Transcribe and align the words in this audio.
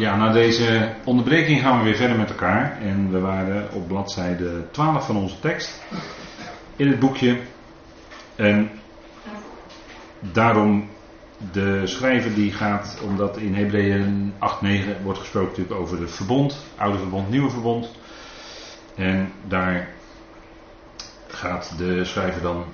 Ja, 0.00 0.16
na 0.16 0.32
deze 0.32 0.92
onderbreking 1.04 1.60
gaan 1.60 1.78
we 1.78 1.84
weer 1.84 1.96
verder 1.96 2.16
met 2.16 2.30
elkaar. 2.30 2.78
En 2.82 3.10
we 3.10 3.20
waren 3.20 3.72
op 3.72 3.88
bladzijde 3.88 4.70
12 4.70 5.06
van 5.06 5.16
onze 5.16 5.40
tekst 5.40 5.82
in 6.76 6.88
het 6.88 6.98
boekje. 6.98 7.38
En 8.36 8.70
daarom 10.20 10.88
de 11.52 11.86
schrijver 11.86 12.34
die 12.34 12.52
gaat, 12.52 13.00
omdat 13.04 13.36
in 13.36 13.54
Hebreeën 13.54 14.32
8:9 14.38 15.02
wordt 15.02 15.18
gesproken 15.18 15.48
natuurlijk 15.48 15.80
over 15.80 16.00
het 16.00 16.10
verbond, 16.10 16.64
oude 16.76 16.98
verbond, 16.98 17.30
nieuwe 17.30 17.50
verbond. 17.50 17.90
En 18.94 19.32
daar 19.48 19.88
gaat 21.26 21.74
de 21.78 22.04
schrijver 22.04 22.42
dan 22.42 22.64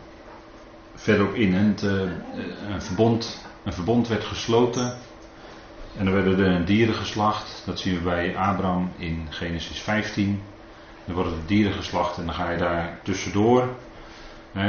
verder 0.95 1.27
op 1.27 1.34
in. 1.34 1.54
Het, 1.54 1.82
uh, 1.82 1.90
een, 2.70 2.82
verbond, 2.82 3.46
een 3.64 3.72
verbond 3.72 4.08
werd 4.08 4.24
gesloten 4.24 4.96
en 5.98 6.04
dan 6.04 6.14
werden 6.14 6.38
er 6.38 6.64
dieren 6.64 6.94
geslacht. 6.94 7.62
Dat 7.66 7.78
zien 7.78 7.95
we 7.95 8.00
bij 8.00 8.36
Abraham 8.36 8.91
in 8.96 9.27
Genesis 9.30 9.80
15. 9.80 10.42
Dan 11.05 11.14
worden 11.14 11.32
er 11.32 11.46
dieren 11.46 11.72
geslacht 11.72 12.19
en 12.19 12.24
dan 12.24 12.34
ga 12.34 12.50
je 12.50 12.59
daar 12.59 12.98
tussendoor. 13.02 13.69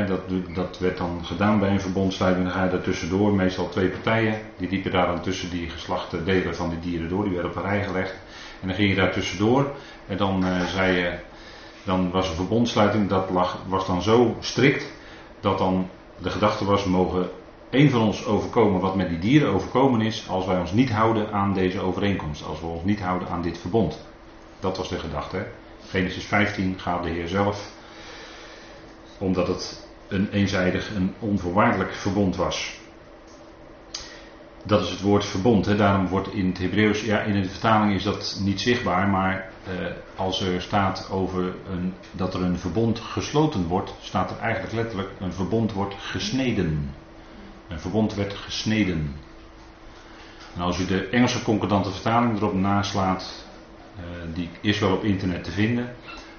Dat, 0.08 0.22
dat 0.55 0.80
werd 0.80 0.98
dan 0.98 1.26
gedaan 1.26 1.59
bij 1.59 1.70
een 1.70 1.81
verbondsluiting. 1.81 2.45
Dan 2.45 2.53
ga 2.53 2.63
je 2.63 2.70
daar 2.70 2.81
tussendoor, 2.81 3.34
meestal 3.34 3.70
twee 3.70 3.88
partijen. 3.88 4.40
Die 4.58 4.70
liepen 4.70 4.91
daar 4.91 5.08
dan 5.08 5.22
tussen 5.22 5.50
die 5.50 5.70
geslachte 5.70 6.23
delen 6.23 6.55
van 6.55 6.70
die 6.70 6.80
dieren 6.80 7.09
door. 7.09 7.23
Die 7.23 7.34
werden 7.34 7.52
op 7.52 7.58
een 7.58 7.70
rij 7.70 7.84
gelegd. 7.84 8.16
En 8.62 8.67
dan 8.67 8.75
ging 8.75 8.89
je 8.89 8.95
daar 8.95 9.12
tussendoor. 9.12 9.72
En 10.08 10.17
dan 10.17 10.45
uh, 10.45 10.66
zei 10.66 10.98
je. 10.98 11.14
Dan 11.84 12.12
was 12.12 12.30
een 12.30 12.36
verbondsluiting, 12.36 13.09
dat 13.09 13.30
lag, 13.30 13.58
was 13.67 13.88
dan 13.88 14.02
zo 14.02 14.38
strikt. 14.39 14.86
Dat 15.39 15.58
dan 15.58 15.89
de 16.17 16.30
gedachte 16.30 16.66
was: 16.66 16.86
mogen 16.86 17.30
een 17.70 17.89
van 17.89 18.02
ons 18.02 18.26
overkomen 18.26 18.81
wat 18.81 18.95
met 18.95 19.09
die 19.09 19.20
dieren 19.20 19.53
overkomen 19.53 20.02
is, 20.02 20.30
als 20.30 20.45
wij 20.45 20.59
ons 20.59 20.71
niet 20.71 20.91
houden 20.91 21.31
aan 21.31 21.53
deze 21.53 21.80
overeenkomst, 21.80 22.45
als 22.45 22.59
we 22.59 22.66
ons 22.66 22.84
niet 22.84 22.99
houden 22.99 23.27
aan 23.27 23.41
dit 23.41 23.58
verbond. 23.58 24.05
Dat 24.59 24.78
was 24.78 24.89
de 24.89 25.00
gedachte. 25.00 25.47
Genesis 25.88 26.23
15 26.25 26.80
gaat 26.80 27.03
de 27.03 27.09
Heer 27.09 27.27
zelf, 27.27 27.72
omdat 29.17 29.47
het 29.47 29.88
een 30.08 30.30
eenzijdig, 30.31 30.95
een 30.95 31.14
onvoorwaardelijk 31.19 31.94
verbond 31.94 32.36
was. 32.36 32.80
Dat 34.64 34.81
is 34.81 34.89
het 34.89 35.02
woord 35.02 35.25
verbond. 35.25 35.66
Hè. 35.66 35.75
Daarom 35.75 36.08
wordt 36.08 36.33
in 36.33 36.47
het 36.47 36.58
Hebreeuws, 36.58 37.02
ja, 37.02 37.20
in 37.20 37.42
de 37.42 37.49
vertaling 37.49 37.94
is 37.94 38.03
dat 38.03 38.39
niet 38.44 38.61
zichtbaar, 38.61 39.08
maar 39.08 39.49
eh, 39.64 39.73
als 40.16 40.42
er 40.42 40.61
staat 40.61 41.09
over 41.11 41.55
een, 41.72 41.94
dat 42.11 42.33
er 42.33 42.42
een 42.42 42.58
verbond 42.59 42.99
gesloten 42.99 43.67
wordt, 43.67 43.94
staat 44.02 44.31
er 44.31 44.38
eigenlijk 44.39 44.73
letterlijk 44.73 45.09
een 45.20 45.33
verbond 45.33 45.73
wordt 45.73 45.95
gesneden. 45.99 46.94
Een 47.68 47.80
verbond 47.80 48.14
werd 48.14 48.34
gesneden. 48.34 49.16
En 50.56 50.62
als 50.62 50.80
u 50.80 50.86
de 50.86 51.08
Engelse 51.08 51.44
concordante 51.44 51.92
vertaling 51.92 52.38
erop 52.38 52.54
naslaat, 52.54 53.46
uh, 54.00 54.04
die 54.34 54.50
is 54.62 54.80
wel 54.80 54.94
op 54.94 55.04
internet 55.04 55.44
te 55.44 55.52
vinden, 55.52 55.95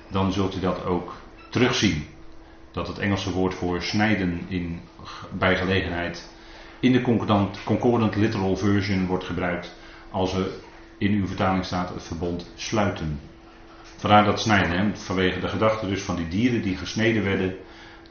dan 0.09 0.33
zult 0.33 0.57
u 0.57 0.61
dat 0.61 0.85
ook 0.85 1.15
terugzien. 1.49 2.07
Dat 2.71 2.89
het 2.89 2.99
Engelse 2.99 3.33
woord 3.33 3.55
voor 3.55 3.83
snijden 3.83 4.45
in, 4.49 4.81
bij 5.39 5.57
gelegenheid 5.57 6.29
in 6.81 6.93
de 6.93 7.03
concordant, 7.03 7.65
concordant 7.65 8.17
literal 8.17 8.57
version 8.57 9.07
wordt 9.07 9.25
gebruikt 9.25 9.75
als 10.11 10.35
er 10.35 10.47
in 10.99 11.13
uw 11.13 11.27
vertaling 11.27 11.65
staat 11.65 11.89
het 11.89 12.03
verbond 12.03 12.51
sluiten. 12.55 13.21
Vandaar 13.83 14.25
dat 14.25 14.41
snijden, 14.41 14.79
hè, 14.79 14.97
vanwege 14.97 15.41
de 15.41 15.49
gedachte 15.49 15.89
dus 15.89 16.03
van 16.03 16.17
die 16.17 16.29
dieren 16.29 16.63
die 16.63 16.77
gesneden 16.77 17.25
werden 17.25 17.57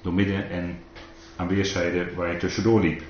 door 0.02 0.14
midden 0.14 0.50
en 0.50 0.80
aan 1.38 1.48
weerszijden 1.48 2.16
waar 2.16 2.32
je 2.32 2.38
tussendoor 2.38 2.82
liep. 2.82 3.02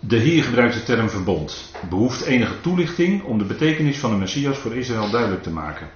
De 0.00 0.16
hier 0.16 0.44
gebruikte 0.44 0.82
term 0.82 1.10
verbond 1.10 1.72
behoeft 1.88 2.22
enige 2.22 2.60
toelichting 2.60 3.22
om 3.22 3.38
de 3.38 3.44
betekenis 3.44 3.98
van 3.98 4.10
de 4.10 4.16
Messias 4.16 4.58
voor 4.58 4.76
Israël 4.76 5.10
duidelijk 5.10 5.42
te 5.42 5.50
maken. 5.50 5.90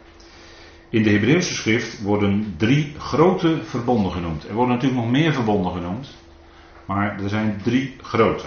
In 0.90 1.02
de 1.02 1.10
Hebreeuwse 1.10 1.54
schrift 1.54 2.02
worden 2.02 2.54
drie 2.56 2.94
grote 2.98 3.58
verbonden 3.64 4.12
genoemd. 4.12 4.48
Er 4.48 4.54
worden 4.54 4.74
natuurlijk 4.74 5.02
nog 5.02 5.10
meer 5.10 5.32
verbonden 5.32 5.72
genoemd, 5.72 6.14
maar 6.84 7.22
er 7.22 7.28
zijn 7.28 7.60
drie 7.62 7.96
grote. 8.02 8.46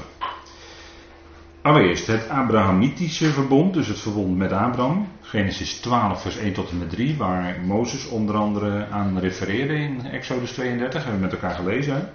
Allereerst 1.70 2.08
het 2.08 2.30
Abrahamitische 2.30 3.32
verbond, 3.32 3.74
dus 3.74 3.88
het 3.88 4.00
verbond 4.00 4.38
met 4.38 4.52
Abraham. 4.52 5.08
Genesis 5.22 5.74
12, 5.74 6.22
vers 6.22 6.38
1 6.38 6.54
tot 6.54 6.70
en 6.70 6.78
met 6.78 6.90
3, 6.90 7.18
waar 7.18 7.60
Mozes 7.66 8.08
onder 8.08 8.36
andere 8.36 8.88
aan 8.92 9.20
refereerde 9.20 9.74
in 9.74 10.06
Exodus 10.06 10.52
32, 10.52 11.04
hebben 11.04 11.22
we 11.22 11.26
met 11.26 11.36
elkaar 11.36 11.56
gelezen. 11.56 12.10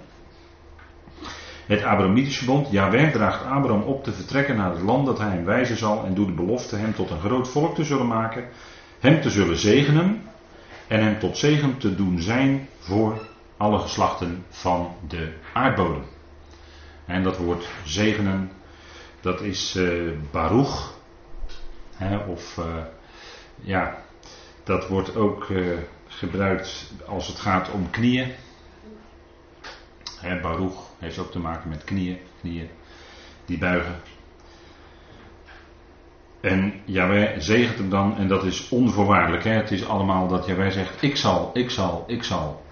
Het 1.67 1.85
Abrahamitische 1.85 2.45
verbond, 2.45 2.71
Jaweh 2.71 3.13
draagt 3.13 3.45
Abraham 3.45 3.83
op 3.83 4.05
te 4.05 4.13
vertrekken 4.13 4.57
naar 4.57 4.71
het 4.71 4.83
land 4.83 5.07
dat 5.07 5.19
hij 5.19 5.31
hem 5.31 5.45
wijzen 5.45 5.77
zal 5.77 6.05
en 6.05 6.15
doet 6.15 6.27
de 6.27 6.33
belofte 6.33 6.77
hem 6.77 6.95
tot 6.95 7.11
een 7.11 7.21
groot 7.21 7.49
volk 7.49 7.75
te 7.75 7.85
zullen 7.85 8.07
maken, 8.07 8.45
hem 9.01 9.21
te 9.21 9.31
zullen 9.31 9.57
zegenen 9.57 10.23
en 10.87 11.03
hem 11.03 11.19
tot 11.19 11.39
zegen 11.39 11.79
te 11.79 11.95
doen 11.95 12.21
zijn 12.21 12.69
voor 12.79 13.29
alle 13.57 13.79
geslachten 13.79 14.45
van 14.49 14.89
de 15.09 15.33
aardbodem. 15.53 16.03
En 17.07 17.23
dat 17.23 17.37
woord 17.37 17.69
zegenen 17.85 18.51
dat 19.25 19.41
is 19.41 19.77
uh, 19.77 20.13
Baruch. 20.31 20.93
Hè, 21.97 22.17
of 22.17 22.57
uh, 22.57 22.65
ja, 23.61 23.97
dat 24.65 24.89
wordt 24.89 25.17
ook 25.17 25.49
uh, 25.49 25.79
gebruikt 26.07 26.93
als 27.07 27.27
het 27.27 27.39
gaat 27.39 27.71
om 27.71 27.91
knieën. 27.91 28.33
Hè, 30.21 30.41
Baruch 30.41 30.75
heeft 30.99 31.19
ook 31.19 31.31
te 31.31 31.39
maken 31.39 31.69
met 31.69 31.85
knieën, 31.85 32.19
knieën 32.41 32.69
die 33.45 33.59
buigen. 33.59 34.01
En 36.41 36.81
Jaweh 36.85 37.39
zegent 37.39 37.79
hem 37.79 37.91
dan, 37.91 38.17
en 38.17 38.29
dat 38.29 38.45
is 38.45 38.69
onvoorwaardelijk. 38.69 39.45
Hè? 39.45 39.51
Het 39.53 39.71
is 39.71 39.87
allemaal 39.87 40.29
dat 40.29 40.47
Jaweh 40.47 40.71
zegt: 40.71 41.03
Ik 41.03 41.17
zal, 41.17 41.51
ik 41.55 41.71
zal, 41.71 42.05
ik 42.07 42.23
zal. 42.23 42.63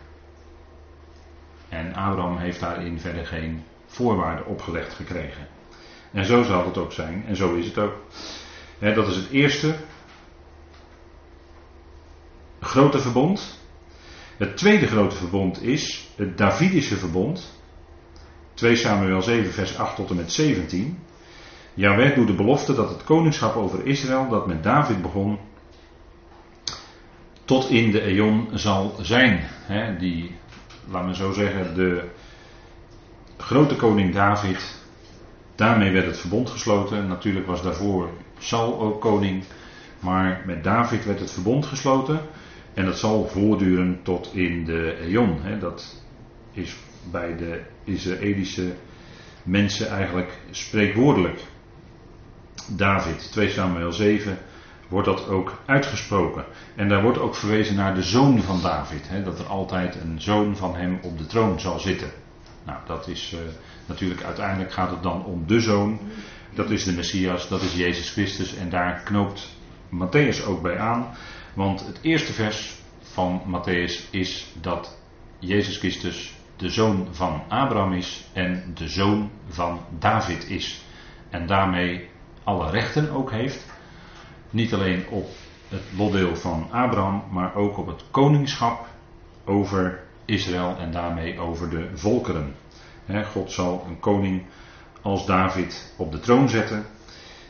En 1.68 1.94
Abraham 1.94 2.36
heeft 2.36 2.60
daarin 2.60 3.00
verder 3.00 3.26
geen 3.26 3.64
voorwaarden 3.86 4.46
opgelegd 4.46 4.94
gekregen. 4.94 5.60
En 6.12 6.24
zo 6.24 6.42
zal 6.42 6.64
het 6.64 6.78
ook 6.78 6.92
zijn. 6.92 7.24
En 7.26 7.36
zo 7.36 7.54
is 7.54 7.66
het 7.66 7.78
ook. 7.78 7.94
dat 8.78 9.08
is 9.08 9.16
het 9.16 9.30
eerste 9.30 9.74
grote 12.60 12.98
verbond. 12.98 13.60
Het 14.36 14.56
tweede 14.56 14.86
grote 14.86 15.16
verbond 15.16 15.62
is 15.62 16.08
het 16.16 16.38
Davidische 16.38 16.96
verbond. 16.96 17.60
2 18.54 18.76
Samuel 18.76 19.22
7 19.22 19.52
vers 19.52 19.78
8 19.78 19.96
tot 19.96 20.10
en 20.10 20.16
met 20.16 20.32
17. 20.32 20.98
Jaweh 21.74 22.14
doet 22.14 22.26
de 22.26 22.34
belofte 22.34 22.74
dat 22.74 22.88
het 22.88 23.04
koningschap 23.04 23.56
over 23.56 23.86
Israël, 23.86 24.28
dat 24.28 24.46
met 24.46 24.62
David 24.62 25.02
begon, 25.02 25.38
tot 27.44 27.70
in 27.70 27.90
de 27.90 28.00
eon 28.02 28.48
zal 28.52 28.94
zijn. 29.00 29.48
die, 29.98 30.36
laten 30.90 31.08
we 31.08 31.14
zo 31.14 31.32
zeggen, 31.32 31.74
de 31.74 32.08
grote 33.36 33.76
koning 33.76 34.14
David, 34.14 34.81
Daarmee 35.62 35.92
werd 35.92 36.06
het 36.06 36.18
verbond 36.18 36.50
gesloten. 36.50 37.06
Natuurlijk 37.06 37.46
was 37.46 37.62
daarvoor 37.62 38.08
Saul 38.38 38.80
ook 38.80 39.00
koning. 39.00 39.44
Maar 40.00 40.42
met 40.46 40.64
David 40.64 41.04
werd 41.04 41.20
het 41.20 41.30
verbond 41.30 41.66
gesloten. 41.66 42.20
En 42.74 42.84
dat 42.84 42.98
zal 42.98 43.26
voortduren 43.26 44.00
tot 44.02 44.30
in 44.34 44.64
de 44.64 44.96
Eon. 45.00 45.40
Dat 45.60 46.04
is 46.52 46.76
bij 47.10 47.36
de 47.36 47.60
Israëlische 47.84 48.72
mensen 49.42 49.88
eigenlijk 49.88 50.38
spreekwoordelijk. 50.50 51.40
David, 52.66 53.32
2 53.32 53.48
Samuel 53.48 53.92
7, 53.92 54.38
wordt 54.88 55.06
dat 55.06 55.28
ook 55.28 55.62
uitgesproken. 55.66 56.44
En 56.76 56.88
daar 56.88 57.02
wordt 57.02 57.18
ook 57.18 57.34
verwezen 57.34 57.74
naar 57.74 57.94
de 57.94 58.02
zoon 58.02 58.42
van 58.42 58.60
David. 58.62 59.24
Dat 59.24 59.38
er 59.38 59.46
altijd 59.46 59.94
een 59.94 60.20
zoon 60.20 60.56
van 60.56 60.76
hem 60.76 60.98
op 61.02 61.18
de 61.18 61.26
troon 61.26 61.60
zal 61.60 61.78
zitten. 61.78 62.22
Nou, 62.64 62.78
dat 62.86 63.08
is. 63.08 63.32
Uh, 63.32 63.40
Natuurlijk, 63.86 64.22
uiteindelijk 64.22 64.72
gaat 64.72 64.90
het 64.90 65.02
dan 65.02 65.24
om 65.24 65.46
de 65.46 65.60
zoon. 65.60 65.98
Dat 66.54 66.70
is 66.70 66.84
de 66.84 66.92
Messias, 66.92 67.48
dat 67.48 67.62
is 67.62 67.74
Jezus 67.74 68.10
Christus. 68.10 68.54
En 68.54 68.70
daar 68.70 69.03
knoopt 69.04 69.56
Matthäus 69.88 70.44
ook 70.47 70.62
bij 70.62 70.78
aan. 70.78 71.16
Want 71.54 71.86
het 71.86 71.98
eerste 72.03 72.32
vers 72.32 72.74
van 73.00 73.42
Matthäus 73.47 74.10
is 74.10 74.53
dat 74.60 74.98
Jezus 75.38 75.78
Christus 75.78 76.34
de 76.56 76.70
zoon 76.70 77.09
van 77.10 77.42
Abraham 77.48 77.92
is 77.92 78.24
en 78.32 78.72
de 78.74 78.88
zoon 78.88 79.30
van 79.48 79.80
David 79.98 80.50
is. 80.50 80.84
En 81.30 81.47
daarmee 81.47 82.08
alle 82.44 82.70
rechten 82.70 83.10
ook 83.10 83.30
heeft. 83.30 83.66
Niet 84.50 84.74
alleen 84.74 85.08
op 85.08 85.28
het 85.68 85.82
lotdeel 85.97 86.36
van 86.36 86.68
Abraham, 86.70 87.24
maar 87.30 87.54
ook 87.54 87.78
op 87.78 87.86
het 87.86 88.04
koningschap 88.10 88.86
over 89.44 90.00
Israël 90.24 90.77
en 90.78 90.92
daarmee 90.92 91.39
over 91.39 91.71
de 91.71 91.89
volkeren. 91.95 92.54
God 93.33 93.53
zal 93.53 93.84
een 93.89 94.01
koning 94.01 94.42
als 95.03 95.27
David 95.27 95.92
op 95.97 96.13
de 96.13 96.21
troon 96.21 96.48
zetten. 96.48 96.86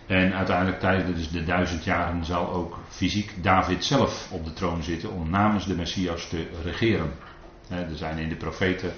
En 0.07 0.35
uiteindelijk 0.35 0.81
tijdens 0.81 1.31
de 1.31 1.45
duizend 1.45 1.85
jaren 1.85 2.25
zal 2.25 2.53
ook 2.53 2.79
fysiek 2.89 3.35
David 3.43 3.85
zelf 3.85 4.29
op 4.33 4.45
de 4.45 4.53
troon 4.53 4.83
zitten 4.83 5.13
om 5.13 5.31
namens 5.31 5.67
de 5.67 5.75
Messias 5.75 6.29
te 6.29 6.47
regeren. 6.65 7.13
er 7.69 7.97
zijn 7.97 8.19
in 8.19 8.29
de 8.29 8.37
profeten 8.37 8.93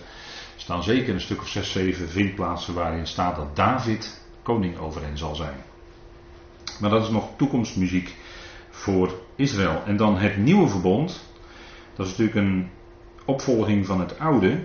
staan 0.56 0.82
zeker 0.82 1.14
een 1.14 1.20
stuk 1.20 1.40
of 1.40 1.48
zes, 1.48 1.72
zeven 1.72 2.08
vindplaatsen 2.08 2.74
waarin 2.74 3.06
staat 3.06 3.36
dat 3.36 3.56
David 3.56 4.20
koning 4.42 4.78
over 4.78 5.02
hen 5.02 5.18
zal 5.18 5.34
zijn. 5.34 5.56
Maar 6.80 6.90
dat 6.90 7.02
is 7.02 7.10
nog 7.10 7.28
toekomstmuziek 7.36 8.16
voor 8.70 9.20
Israël. 9.36 9.82
En 9.86 9.96
dan 9.96 10.18
het 10.18 10.36
nieuwe 10.36 10.68
verbond. 10.68 11.24
Dat 11.94 12.06
is 12.06 12.16
natuurlijk 12.16 12.46
een 12.46 12.70
opvolging 13.24 13.86
van 13.86 14.00
het 14.00 14.18
oude. 14.18 14.58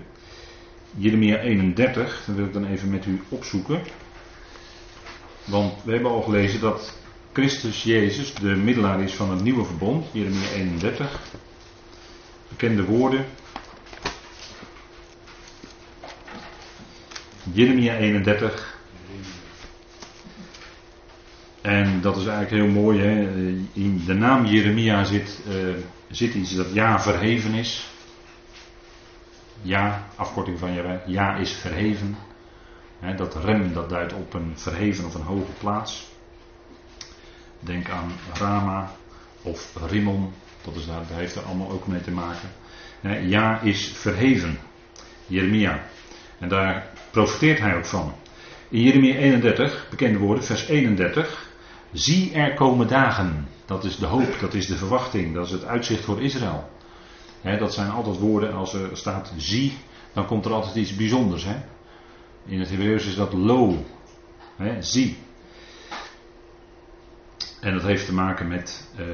Jeremia 0.95 1.37
31, 1.37 2.23
dat 2.25 2.35
wil 2.35 2.45
ik 2.45 2.53
dan 2.53 2.65
even 2.65 2.89
met 2.89 3.05
u 3.05 3.21
opzoeken. 3.29 3.81
Want 5.45 5.73
we 5.83 5.91
hebben 5.91 6.11
al 6.11 6.21
gelezen 6.21 6.59
dat 6.59 6.97
Christus 7.33 7.83
Jezus 7.83 8.33
de 8.33 8.55
middelaar 8.55 9.01
is 9.01 9.13
van 9.13 9.29
het 9.29 9.43
nieuwe 9.43 9.65
verbond. 9.65 10.05
Jeremia 10.11 10.49
31. 10.49 11.19
Bekende 12.47 12.83
woorden. 12.83 13.25
Jeremia 17.51 17.95
31. 17.95 18.77
En 21.61 22.01
dat 22.01 22.17
is 22.17 22.25
eigenlijk 22.25 22.63
heel 22.63 22.81
mooi. 22.81 22.99
Hè? 22.99 23.21
In 23.73 24.01
de 24.05 24.13
naam 24.13 24.45
Jeremia 24.45 25.03
zit, 25.03 25.39
uh, 25.49 25.73
zit 26.09 26.33
iets 26.33 26.55
dat 26.55 26.73
ja 26.73 27.01
verheven 27.01 27.53
is. 27.53 27.87
Ja, 29.61 30.07
afkorting 30.15 30.59
van 30.59 30.73
ja, 30.73 31.01
ja 31.05 31.35
is 31.35 31.53
verheven. 31.53 32.17
dat 33.15 33.35
rem 33.43 33.73
dat 33.73 33.89
duidt 33.89 34.13
op 34.13 34.33
een 34.33 34.53
verheven 34.55 35.05
of 35.05 35.13
een 35.15 35.21
hoge 35.21 35.51
plaats. 35.59 36.07
Denk 37.59 37.89
aan 37.89 38.11
Rama 38.33 38.91
of 39.41 39.75
Rimmon. 39.87 40.33
Dat, 40.61 40.75
is 40.75 40.85
dat 40.85 41.03
heeft 41.07 41.35
er 41.35 41.43
allemaal 41.43 41.71
ook 41.71 41.87
mee 41.87 42.01
te 42.01 42.11
maken. 42.11 42.49
ja 43.27 43.59
is 43.61 43.87
verheven. 43.87 44.59
Jeremia. 45.27 45.83
En 46.39 46.49
daar 46.49 46.87
profiteert 47.11 47.59
hij 47.59 47.75
ook 47.75 47.85
van. 47.85 48.13
In 48.69 48.81
Jeremia 48.81 49.15
31, 49.15 49.87
bekende 49.89 50.17
woorden, 50.17 50.43
vers 50.43 50.67
31. 50.67 51.49
Zie 51.91 52.33
er 52.33 52.53
komen 52.53 52.87
dagen. 52.87 53.47
Dat 53.65 53.83
is 53.83 53.97
de 53.97 54.05
hoop, 54.05 54.39
dat 54.39 54.53
is 54.53 54.67
de 54.67 54.75
verwachting, 54.75 55.33
dat 55.33 55.45
is 55.45 55.51
het 55.51 55.65
uitzicht 55.65 56.03
voor 56.03 56.21
Israël. 56.21 56.69
Dat 57.41 57.73
zijn 57.73 57.89
altijd 57.89 58.19
woorden, 58.19 58.53
als 58.53 58.73
er 58.73 58.89
staat 58.97 59.33
zie, 59.37 59.73
dan 60.13 60.25
komt 60.25 60.45
er 60.45 60.53
altijd 60.53 60.75
iets 60.75 60.95
bijzonders. 60.95 61.45
In 62.45 62.59
het 62.59 62.69
Hebreeuws 62.69 63.05
is 63.05 63.15
dat 63.15 63.33
lo. 63.33 63.85
zie. 64.79 65.17
En 67.59 67.73
dat 67.73 67.83
heeft 67.83 68.05
te 68.05 68.13
maken 68.13 68.47
met 68.47 68.89
uh, 68.99 69.05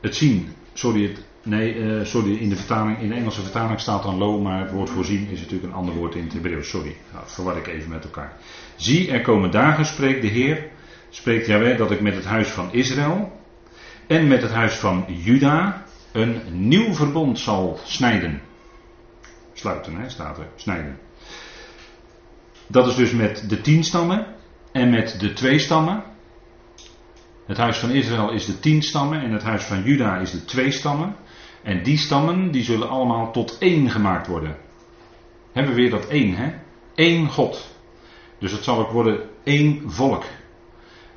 het 0.00 0.16
zien. 0.16 0.48
Sorry, 0.72 1.02
het, 1.02 1.24
nee, 1.42 1.74
uh, 1.74 2.04
sorry, 2.04 2.36
in 2.36 2.48
de 2.48 2.56
vertaling, 2.56 2.98
in 2.98 3.08
de 3.08 3.14
Engelse 3.14 3.42
vertaling 3.42 3.80
staat 3.80 4.02
dan 4.02 4.18
lo, 4.18 4.40
maar 4.40 4.60
het 4.60 4.70
woord 4.70 4.90
voorzien 4.90 5.28
is 5.28 5.40
natuurlijk 5.40 5.72
een 5.72 5.78
ander 5.78 5.94
woord 5.94 6.14
in 6.14 6.24
het 6.24 6.32
Hebreeuws. 6.32 6.68
Sorry, 6.68 6.96
nou, 7.12 7.24
verwar 7.26 7.56
ik 7.56 7.66
even 7.66 7.90
met 7.90 8.04
elkaar. 8.04 8.36
Zie, 8.76 9.10
er 9.10 9.20
komen 9.20 9.50
dagen, 9.50 9.86
spreekt 9.86 10.22
de 10.22 10.28
Heer, 10.28 10.68
spreekt 11.10 11.46
Jaweh, 11.46 11.78
dat 11.78 11.90
ik 11.90 12.00
met 12.00 12.14
het 12.14 12.24
huis 12.24 12.48
van 12.48 12.72
Israël 12.72 13.39
en 14.10 14.28
met 14.28 14.42
het 14.42 14.50
huis 14.50 14.74
van 14.74 15.04
Juda 15.08 15.84
een 16.12 16.40
nieuw 16.52 16.94
verbond 16.94 17.38
zal 17.38 17.78
snijden. 17.84 18.42
Sluiten, 19.52 19.96
hè, 19.96 20.08
staat 20.08 20.38
er, 20.38 20.46
snijden. 20.56 20.98
Dat 22.66 22.86
is 22.86 22.94
dus 22.94 23.12
met 23.12 23.48
de 23.48 23.60
tien 23.60 23.84
stammen 23.84 24.26
en 24.72 24.90
met 24.90 25.20
de 25.20 25.32
twee 25.32 25.58
stammen. 25.58 26.04
Het 27.46 27.56
huis 27.56 27.78
van 27.78 27.90
Israël 27.90 28.32
is 28.32 28.46
de 28.46 28.60
tien 28.60 28.82
stammen 28.82 29.20
en 29.20 29.32
het 29.32 29.42
huis 29.42 29.62
van 29.62 29.82
Juda 29.82 30.16
is 30.16 30.30
de 30.30 30.44
twee 30.44 30.70
stammen. 30.70 31.16
En 31.62 31.82
die 31.82 31.98
stammen 31.98 32.50
die 32.50 32.62
zullen 32.62 32.88
allemaal 32.88 33.32
tot 33.32 33.58
één 33.58 33.90
gemaakt 33.90 34.26
worden. 34.26 34.56
Hebben 35.52 35.74
we 35.74 35.80
weer 35.80 35.90
dat 35.90 36.06
één, 36.06 36.34
hè? 36.34 36.52
Eén 36.94 37.28
God. 37.28 37.76
Dus 38.38 38.52
het 38.52 38.64
zal 38.64 38.78
ook 38.78 38.90
worden 38.90 39.28
één 39.44 39.90
volk. 39.90 40.24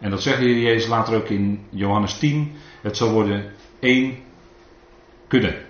En 0.04 0.10
dat 0.10 0.22
zegt 0.22 0.40
de 0.40 0.46
Heer 0.46 0.62
Jezus 0.62 0.88
later 0.88 1.16
ook 1.16 1.30
in 1.30 1.66
Johannes 1.70 2.18
10. 2.18 2.52
Het 2.82 2.98
zal 2.98 3.12
worden 3.12 3.52
één 3.80 4.18
kudde. 5.28 5.62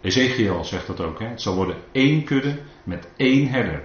Ezekiel 0.00 0.64
zegt 0.64 0.86
dat 0.86 1.00
ook. 1.00 1.18
Hè? 1.18 1.26
Het 1.26 1.42
zal 1.42 1.54
worden 1.54 1.76
één 1.92 2.24
kudde 2.24 2.58
met 2.84 3.08
één 3.16 3.48
herder. 3.48 3.82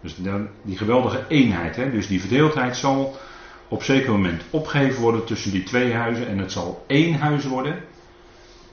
Dus 0.00 0.16
die 0.62 0.76
geweldige 0.76 1.24
eenheid. 1.28 1.76
Hè? 1.76 1.90
Dus 1.90 2.06
die 2.06 2.20
verdeeldheid 2.20 2.76
zal 2.76 3.16
op 3.68 3.82
zeker 3.82 4.10
moment 4.10 4.42
opgeheven 4.50 5.02
worden 5.02 5.24
tussen 5.24 5.52
die 5.52 5.62
twee 5.62 5.92
huizen. 5.92 6.28
En 6.28 6.38
het 6.38 6.52
zal 6.52 6.84
één 6.86 7.14
huis 7.14 7.44
worden. 7.44 7.84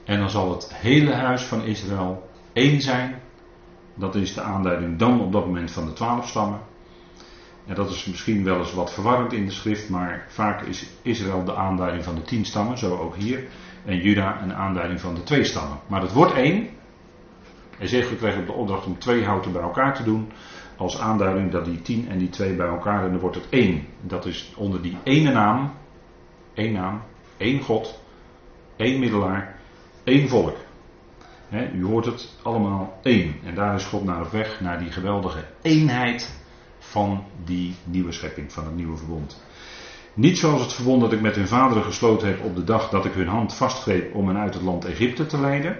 En 0.04 0.18
dan 0.18 0.30
zal 0.30 0.50
het 0.50 0.74
hele 0.74 1.12
huis 1.12 1.42
van 1.42 1.64
Israël 1.64 2.30
één 2.52 2.80
zijn. 2.80 3.20
Dat 3.94 4.14
is 4.14 4.34
de 4.34 4.40
aanduiding 4.40 4.98
dan 4.98 5.20
op 5.20 5.32
dat 5.32 5.46
moment 5.46 5.70
van 5.70 5.86
de 5.86 5.92
twaalf 5.92 6.28
stammen. 6.28 6.60
En 7.66 7.74
dat 7.74 7.90
is 7.90 8.04
misschien 8.04 8.44
wel 8.44 8.58
eens 8.58 8.74
wat 8.74 8.92
verwarrend 8.92 9.32
in 9.32 9.44
de 9.44 9.52
schrift, 9.52 9.88
maar 9.88 10.26
vaak 10.28 10.62
is 10.62 10.86
Israël 11.02 11.44
de 11.44 11.54
aanduiding 11.54 12.04
van 12.04 12.14
de 12.14 12.22
tien 12.22 12.44
stammen, 12.44 12.78
zo 12.78 12.96
ook 12.96 13.16
hier. 13.16 13.44
En 13.84 13.96
Juda 13.96 14.42
een 14.42 14.54
aanduiding 14.54 15.00
van 15.00 15.14
de 15.14 15.22
twee 15.22 15.44
stammen. 15.44 15.78
Maar 15.86 16.00
het 16.00 16.12
wordt 16.12 16.32
één. 16.32 16.68
Ezekiel 17.78 18.16
kreeg 18.16 18.38
ook 18.38 18.46
de 18.46 18.52
opdracht 18.52 18.86
om 18.86 18.98
twee 18.98 19.24
houten 19.24 19.52
bij 19.52 19.62
elkaar 19.62 19.94
te 19.94 20.02
doen. 20.02 20.32
Als 20.76 20.98
aanduiding 20.98 21.50
dat 21.50 21.64
die 21.64 21.82
tien 21.82 22.08
en 22.08 22.18
die 22.18 22.28
twee 22.28 22.54
bij 22.54 22.66
elkaar 22.66 23.04
en 23.04 23.10
dan 23.10 23.20
wordt 23.20 23.36
het 23.36 23.48
één. 23.48 23.86
Dat 24.00 24.26
is 24.26 24.52
onder 24.56 24.82
die 24.82 24.96
ene 25.02 25.32
naam, 25.32 25.72
één 26.54 26.72
naam, 26.72 27.02
één 27.36 27.60
God, 27.60 28.00
één 28.76 28.98
middelaar, 28.98 29.56
één 30.04 30.28
volk 30.28 30.56
u 31.74 31.84
hoort 31.84 32.04
het 32.04 32.28
allemaal 32.42 32.98
één. 33.02 33.34
En 33.44 33.54
daar 33.54 33.74
is 33.74 33.84
God 33.84 34.04
naar 34.04 34.20
op 34.20 34.30
weg, 34.30 34.60
naar 34.60 34.78
die 34.78 34.90
geweldige 34.90 35.44
eenheid 35.62 36.42
van 36.88 37.24
die 37.44 37.74
nieuwe 37.84 38.12
schepping, 38.12 38.52
van 38.52 38.64
het 38.64 38.76
nieuwe 38.76 38.96
verbond. 38.96 39.42
Niet 40.14 40.38
zoals 40.38 40.60
het 40.60 40.72
verbond 40.72 41.00
dat 41.00 41.12
ik 41.12 41.20
met 41.20 41.34
hun 41.34 41.48
vaderen 41.48 41.84
gesloten 41.84 42.28
heb 42.28 42.44
op 42.44 42.54
de 42.54 42.64
dag 42.64 42.88
dat 42.88 43.04
ik 43.04 43.12
hun 43.12 43.28
hand 43.28 43.54
vastgreep 43.54 44.14
om 44.14 44.28
hen 44.28 44.36
uit 44.36 44.54
het 44.54 44.62
land 44.62 44.84
Egypte 44.84 45.26
te 45.26 45.40
leiden. 45.40 45.76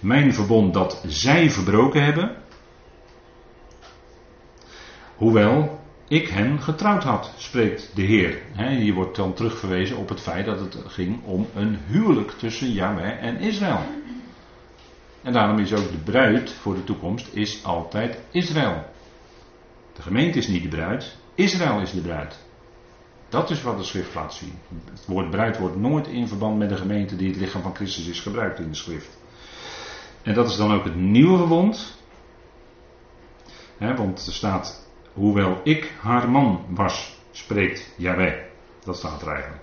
Mijn 0.00 0.34
verbond 0.34 0.74
dat 0.74 1.02
zij 1.06 1.50
verbroken 1.50 2.04
hebben. 2.04 2.36
Hoewel 5.16 5.80
ik 6.08 6.28
hen 6.28 6.60
getrouwd 6.62 7.04
had, 7.04 7.32
spreekt 7.36 7.90
de 7.94 8.02
Heer. 8.02 8.42
hier 8.56 8.94
wordt 8.94 9.16
dan 9.16 9.34
terugverwezen 9.34 9.96
op 9.96 10.08
het 10.08 10.20
feit 10.20 10.46
dat 10.46 10.60
het 10.60 10.78
ging 10.86 11.24
om 11.24 11.46
een 11.54 11.78
huwelijk 11.86 12.30
tussen 12.30 12.72
Yahweh 12.72 13.22
en 13.22 13.36
Israël. 13.36 13.84
En 15.22 15.32
daarom 15.32 15.58
is 15.58 15.72
ook 15.72 15.90
de 15.90 15.98
bruid 16.04 16.52
voor 16.52 16.74
de 16.74 16.84
toekomst 16.84 17.28
is 17.32 17.64
altijd 17.64 18.18
Israël. 18.30 18.84
De 20.00 20.06
gemeente 20.06 20.38
is 20.38 20.48
niet 20.48 20.62
de 20.62 20.68
bruid, 20.68 21.16
Israël 21.34 21.80
is 21.80 21.92
de 21.92 22.00
bruid. 22.00 22.38
Dat 23.28 23.50
is 23.50 23.62
wat 23.62 23.78
de 23.78 23.84
schrift 23.84 24.14
laat 24.14 24.34
zien. 24.34 24.52
Het 24.90 25.06
woord 25.06 25.30
bruid 25.30 25.58
wordt 25.58 25.76
nooit 25.76 26.06
in 26.06 26.28
verband 26.28 26.58
met 26.58 26.68
de 26.68 26.76
gemeente 26.76 27.16
die 27.16 27.28
het 27.28 27.36
lichaam 27.36 27.62
van 27.62 27.74
Christus 27.74 28.06
is 28.06 28.20
gebruikt 28.20 28.58
in 28.58 28.68
de 28.68 28.74
schrift. 28.74 29.18
En 30.22 30.34
dat 30.34 30.50
is 30.50 30.56
dan 30.56 30.72
ook 30.72 30.84
het 30.84 30.94
nieuwe 30.94 31.36
verbond. 31.36 31.98
want 33.78 34.26
er 34.26 34.32
staat, 34.32 34.88
hoewel 35.12 35.60
ik 35.64 35.92
haar 36.00 36.30
man 36.30 36.64
was, 36.68 37.16
spreekt 37.30 37.92
Yahweh. 37.96 38.34
Dat 38.84 38.96
staat 38.96 39.22
er 39.22 39.28
eigenlijk. 39.28 39.62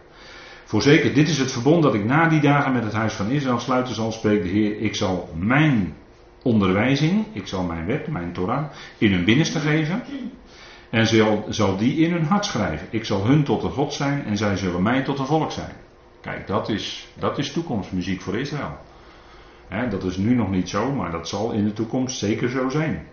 Voorzeker, 0.65 1.13
dit 1.13 1.29
is 1.29 1.37
het 1.37 1.51
verbond 1.51 1.83
dat 1.83 1.93
ik 1.93 2.05
na 2.05 2.29
die 2.29 2.41
dagen 2.41 2.73
met 2.73 2.83
het 2.83 2.93
huis 2.93 3.13
van 3.13 3.29
Israël 3.29 3.59
sluiten 3.59 3.95
zal, 3.95 4.11
spreekt 4.11 4.43
de 4.43 4.49
Heer. 4.49 4.79
Ik 4.79 4.95
zal 4.95 5.29
mijn 5.35 5.95
onderwijzing, 6.47 7.25
ik 7.31 7.47
zal 7.47 7.63
mijn 7.63 7.85
wet, 7.85 8.07
mijn 8.07 8.33
Torah, 8.33 8.65
in 8.97 9.11
hun 9.11 9.25
binnenste 9.25 9.59
geven. 9.59 10.03
En 10.89 11.07
zal, 11.07 11.45
zal 11.49 11.77
die 11.77 11.95
in 11.95 12.11
hun 12.11 12.25
hart 12.25 12.45
schrijven. 12.45 12.87
Ik 12.91 13.05
zal 13.05 13.25
hun 13.25 13.43
tot 13.43 13.63
een 13.63 13.71
God 13.71 13.93
zijn 13.93 14.25
en 14.25 14.37
zij 14.37 14.57
zullen 14.57 14.81
mij 14.81 15.03
tot 15.03 15.19
een 15.19 15.25
volk 15.25 15.51
zijn. 15.51 15.71
Kijk, 16.21 16.47
dat 16.47 16.69
is, 16.69 17.07
dat 17.19 17.37
is 17.37 17.51
toekomstmuziek 17.51 18.21
voor 18.21 18.37
Israël. 18.37 18.77
dat 19.89 20.03
is 20.03 20.17
nu 20.17 20.35
nog 20.35 20.49
niet 20.49 20.69
zo, 20.69 20.91
maar 20.91 21.11
dat 21.11 21.27
zal 21.27 21.51
in 21.51 21.65
de 21.65 21.73
toekomst 21.73 22.17
zeker 22.17 22.49
zo 22.49 22.69
zijn. 22.69 23.07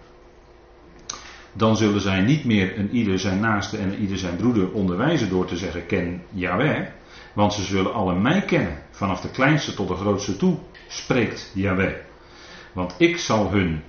Dan 1.53 1.77
zullen 1.77 2.01
zij 2.01 2.21
niet 2.21 2.45
meer 2.45 2.79
een 2.79 2.91
ieder 2.91 3.19
zijn 3.19 3.41
naaste 3.41 3.77
en 3.77 3.93
een 3.93 4.01
ieder 4.01 4.19
zijn 4.19 4.37
broeder 4.37 4.73
onderwijzen 4.73 5.29
door 5.29 5.47
te 5.47 5.57
zeggen: 5.57 5.87
Ken 5.87 6.23
Yahweh. 6.31 6.87
Want 7.33 7.53
ze 7.53 7.63
zullen 7.63 7.95
alle 7.95 8.15
mij 8.15 8.43
kennen, 8.43 8.79
vanaf 8.91 9.21
de 9.21 9.31
kleinste 9.31 9.75
tot 9.75 9.89
de 9.89 9.95
grootste 9.95 10.37
toe, 10.37 10.57
spreekt 10.89 11.51
Yahweh. 11.55 11.95
Want 12.75 12.95
ik 12.99 13.19
zal 13.19 13.51
hun 13.51 13.83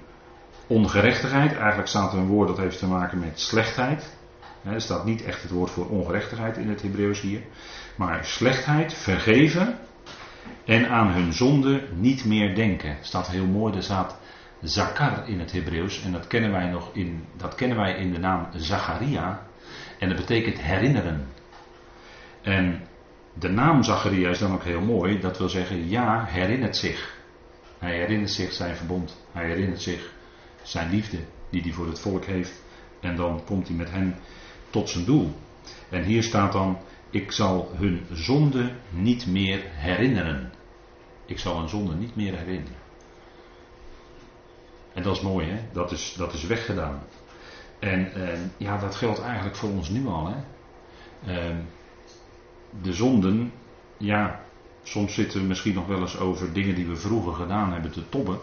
ongerechtigheid, 0.68 1.56
eigenlijk 1.56 1.88
staat 1.88 2.13
er 2.13 2.20
een 2.20 2.27
woord 2.27 2.48
dat 2.48 2.58
heeft 2.58 2.80
te 2.80 2.88
maken 2.88 3.20
met 3.20 3.39
slechtheid. 3.39 4.18
Er 4.63 4.82
staat 4.82 5.06
niet 5.06 5.24
echt 5.24 5.42
het 5.42 5.51
woord 5.51 5.72
voor 5.72 5.89
ongerechtigheid 5.89 6.58
in 6.58 6.70
het 6.70 6.82
Hebreeuws 6.82 7.22
hier. 7.22 7.42
Maar 7.96 8.25
slechtheid 8.25 8.94
vergeven 8.94 9.77
en 10.65 10.89
aan 10.89 11.12
hun 11.12 11.34
zonde 11.34 11.88
niet 11.96 12.25
meer 12.25 12.56
denken. 12.56 12.98
Staat 13.01 13.27
heel 13.27 13.46
mooi, 13.46 13.75
er 13.75 13.84
staat 13.84 14.18
zakar 14.62 15.27
in 15.27 15.39
het 15.39 15.51
Hebreeuws. 15.51 16.04
En 16.04 16.12
dat 16.12 16.27
kennen 16.27 16.51
wij 16.51 16.70
nog 16.70 16.89
in, 16.94 17.25
dat 17.38 17.56
kennen 17.56 17.77
wij 17.77 17.96
in 17.96 18.13
de 18.13 18.20
naam 18.20 18.48
Zacharia. 18.56 19.48
En 20.00 20.10
dat 20.10 20.18
betekent 20.18 20.62
herinneren. 20.62 21.27
En 22.42 22.82
de 23.34 23.50
naam 23.50 23.84
Zacharia 23.84 24.30
is 24.30 24.39
dan 24.39 24.54
ook 24.54 24.63
heel 24.63 24.82
mooi. 24.82 25.20
Dat 25.20 25.38
wil 25.38 25.50
zeggen, 25.50 25.89
ja, 25.89 26.25
herinnert 26.27 26.77
zich. 26.77 27.14
Hij 27.86 27.98
herinnert 27.98 28.32
zich 28.32 28.54
zijn 28.54 28.75
verbond. 28.75 29.18
Hij 29.32 29.46
herinnert 29.46 29.82
zich 29.82 30.12
zijn 30.63 30.89
liefde. 30.89 31.18
die 31.50 31.62
hij 31.62 31.72
voor 31.72 31.88
het 31.88 32.00
volk 32.00 32.25
heeft. 32.25 32.63
En 33.00 33.15
dan 33.15 33.44
komt 33.46 33.68
hij 33.68 33.77
met 33.77 33.92
hen 33.92 34.15
tot 34.70 34.89
zijn 34.89 35.06
doel. 35.06 35.36
En 35.89 36.04
hier 36.04 36.24
staat 36.24 36.51
dan, 36.51 36.77
ik 37.10 37.32
zal 37.32 37.72
hun 37.75 38.06
zonde 38.12 38.72
niet 38.89 39.27
meer 39.27 39.62
herinneren. 39.63 40.51
Ik 41.25 41.39
zal 41.39 41.60
hun 41.60 41.70
zonde 41.70 41.96
niet 41.96 42.15
meer 42.15 42.38
herinneren. 42.38 42.77
En 44.94 45.04
dat 45.04 45.15
is 45.15 45.22
mooi, 45.22 45.48
hè? 45.50 45.60
Dat 45.72 45.92
is, 45.92 46.13
dat 46.18 46.34
is 46.34 46.44
weggedaan. 46.44 47.04
En 47.80 48.13
eh, 48.13 48.39
ja, 48.58 48.77
dat 48.77 48.96
geldt 48.96 49.22
eigenlijk 49.22 49.56
voor 49.56 49.70
ons 49.70 49.89
nu 49.89 50.08
al, 50.08 50.27
hè? 50.27 50.38
Eh, 51.34 51.56
de 52.82 52.94
zonden, 52.94 53.51
ja, 53.98 54.45
soms 54.88 55.13
zitten 55.13 55.42
we 55.42 55.48
misschien 55.48 55.74
nog 55.74 55.88
wel 55.88 56.00
eens 56.00 56.20
over 56.20 56.54
dingen 56.54 56.75
die 56.75 56.86
we 56.86 56.96
vroeger 56.96 57.34
gedaan 57.34 57.74
hebben 57.74 57.92
te 57.92 58.10
tobben. 58.10 58.39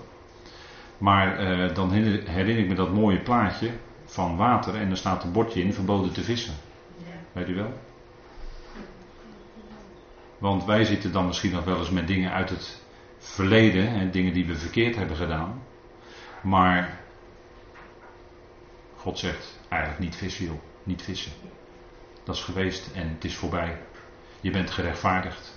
Maar 0.99 1.38
eh, 1.38 1.75
dan 1.75 1.92
herinner 1.92 2.58
ik 2.58 2.68
me 2.68 2.75
dat 2.75 2.94
mooie 2.94 3.20
plaatje 3.20 3.70
van 4.04 4.37
water 4.37 4.75
en 4.75 4.90
er 4.90 4.96
staat 4.96 5.25
een 5.25 5.32
bordje 5.32 5.62
in, 5.62 5.75
verboden 5.75 6.12
te 6.12 6.22
vissen. 6.22 6.54
Ja. 6.96 7.04
Weet 7.32 7.49
u 7.49 7.54
wel? 7.54 7.72
Want 10.38 10.64
wij 10.64 10.84
zitten 10.84 11.12
dan 11.12 11.26
misschien 11.26 11.52
nog 11.52 11.64
wel 11.64 11.78
eens 11.78 11.90
met 11.90 12.06
dingen 12.06 12.32
uit 12.32 12.50
het 12.50 12.82
verleden, 13.18 13.88
en 13.88 14.11
dingen 14.11 14.32
die 14.32 14.46
we 14.46 14.54
verkeerd 14.54 14.96
hebben 14.96 15.16
gedaan. 15.16 15.62
Maar 16.42 17.00
God 18.96 19.18
zegt 19.18 19.61
eigenlijk 19.68 20.02
niet 20.02 20.16
vissen, 20.16 20.44
joh. 20.44 20.61
Niet 20.82 21.02
vissen. 21.02 21.32
Dat 22.25 22.34
is 22.34 22.42
geweest 22.42 22.90
en 22.94 23.08
het 23.08 23.25
is 23.25 23.37
voorbij. 23.37 23.78
Je 24.40 24.50
bent 24.50 24.70
gerechtvaardigd. 24.70 25.51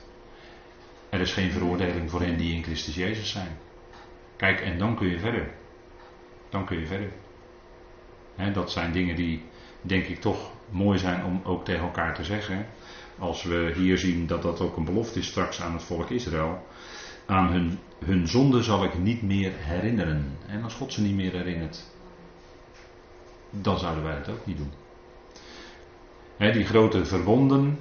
Er 1.16 1.22
is 1.22 1.34
geen 1.34 1.52
veroordeling 1.52 2.10
voor 2.10 2.22
hen 2.22 2.38
die 2.38 2.56
in 2.56 2.64
Christus 2.64 2.96
Jezus 2.96 3.30
zijn. 3.30 3.58
Kijk, 4.36 4.62
en 4.62 4.78
dan 4.78 4.96
kun 4.96 5.08
je 5.08 5.20
verder. 5.20 5.52
Dan 6.50 6.66
kun 6.66 6.80
je 6.80 6.86
verder. 6.86 7.12
dat 8.54 8.72
zijn 8.72 8.92
dingen 8.92 9.16
die, 9.16 9.44
denk 9.82 10.06
ik, 10.06 10.22
toch 10.22 10.52
mooi 10.70 11.00
zijn 11.00 11.26
om 11.26 11.42
ook 11.44 11.66
tegen 11.66 11.84
elkaar 11.84 12.16
te 12.16 12.24
zeggen. 12.24 12.66
Als 13.20 13.44
we 13.44 13.72
hier 13.76 13.98
zien 13.98 14.28
dat 14.28 14.42
dat 14.42 14.62
ook 14.62 14.78
een 14.78 14.86
belofte 14.86 15.20
is 15.20 15.28
straks 15.28 15.62
aan 15.62 15.74
het 15.74 15.84
volk 15.84 16.10
Israël. 16.10 16.68
Aan 17.26 17.52
hun, 17.52 17.80
hun 18.06 18.28
zonde 18.28 18.64
zal 18.64 18.84
ik 18.84 18.98
niet 18.98 19.22
meer 19.22 19.52
herinneren. 19.56 20.38
En 20.48 20.64
als 20.64 20.74
God 20.74 20.94
ze 20.94 21.02
niet 21.02 21.16
meer 21.16 21.32
herinnert, 21.32 21.84
dan 23.50 23.80
zouden 23.80 24.04
wij 24.04 24.16
het 24.16 24.30
ook 24.30 24.46
niet 24.46 24.58
doen. 24.58 24.72
die 26.38 26.66
grote 26.66 27.06
verbonden. 27.06 27.80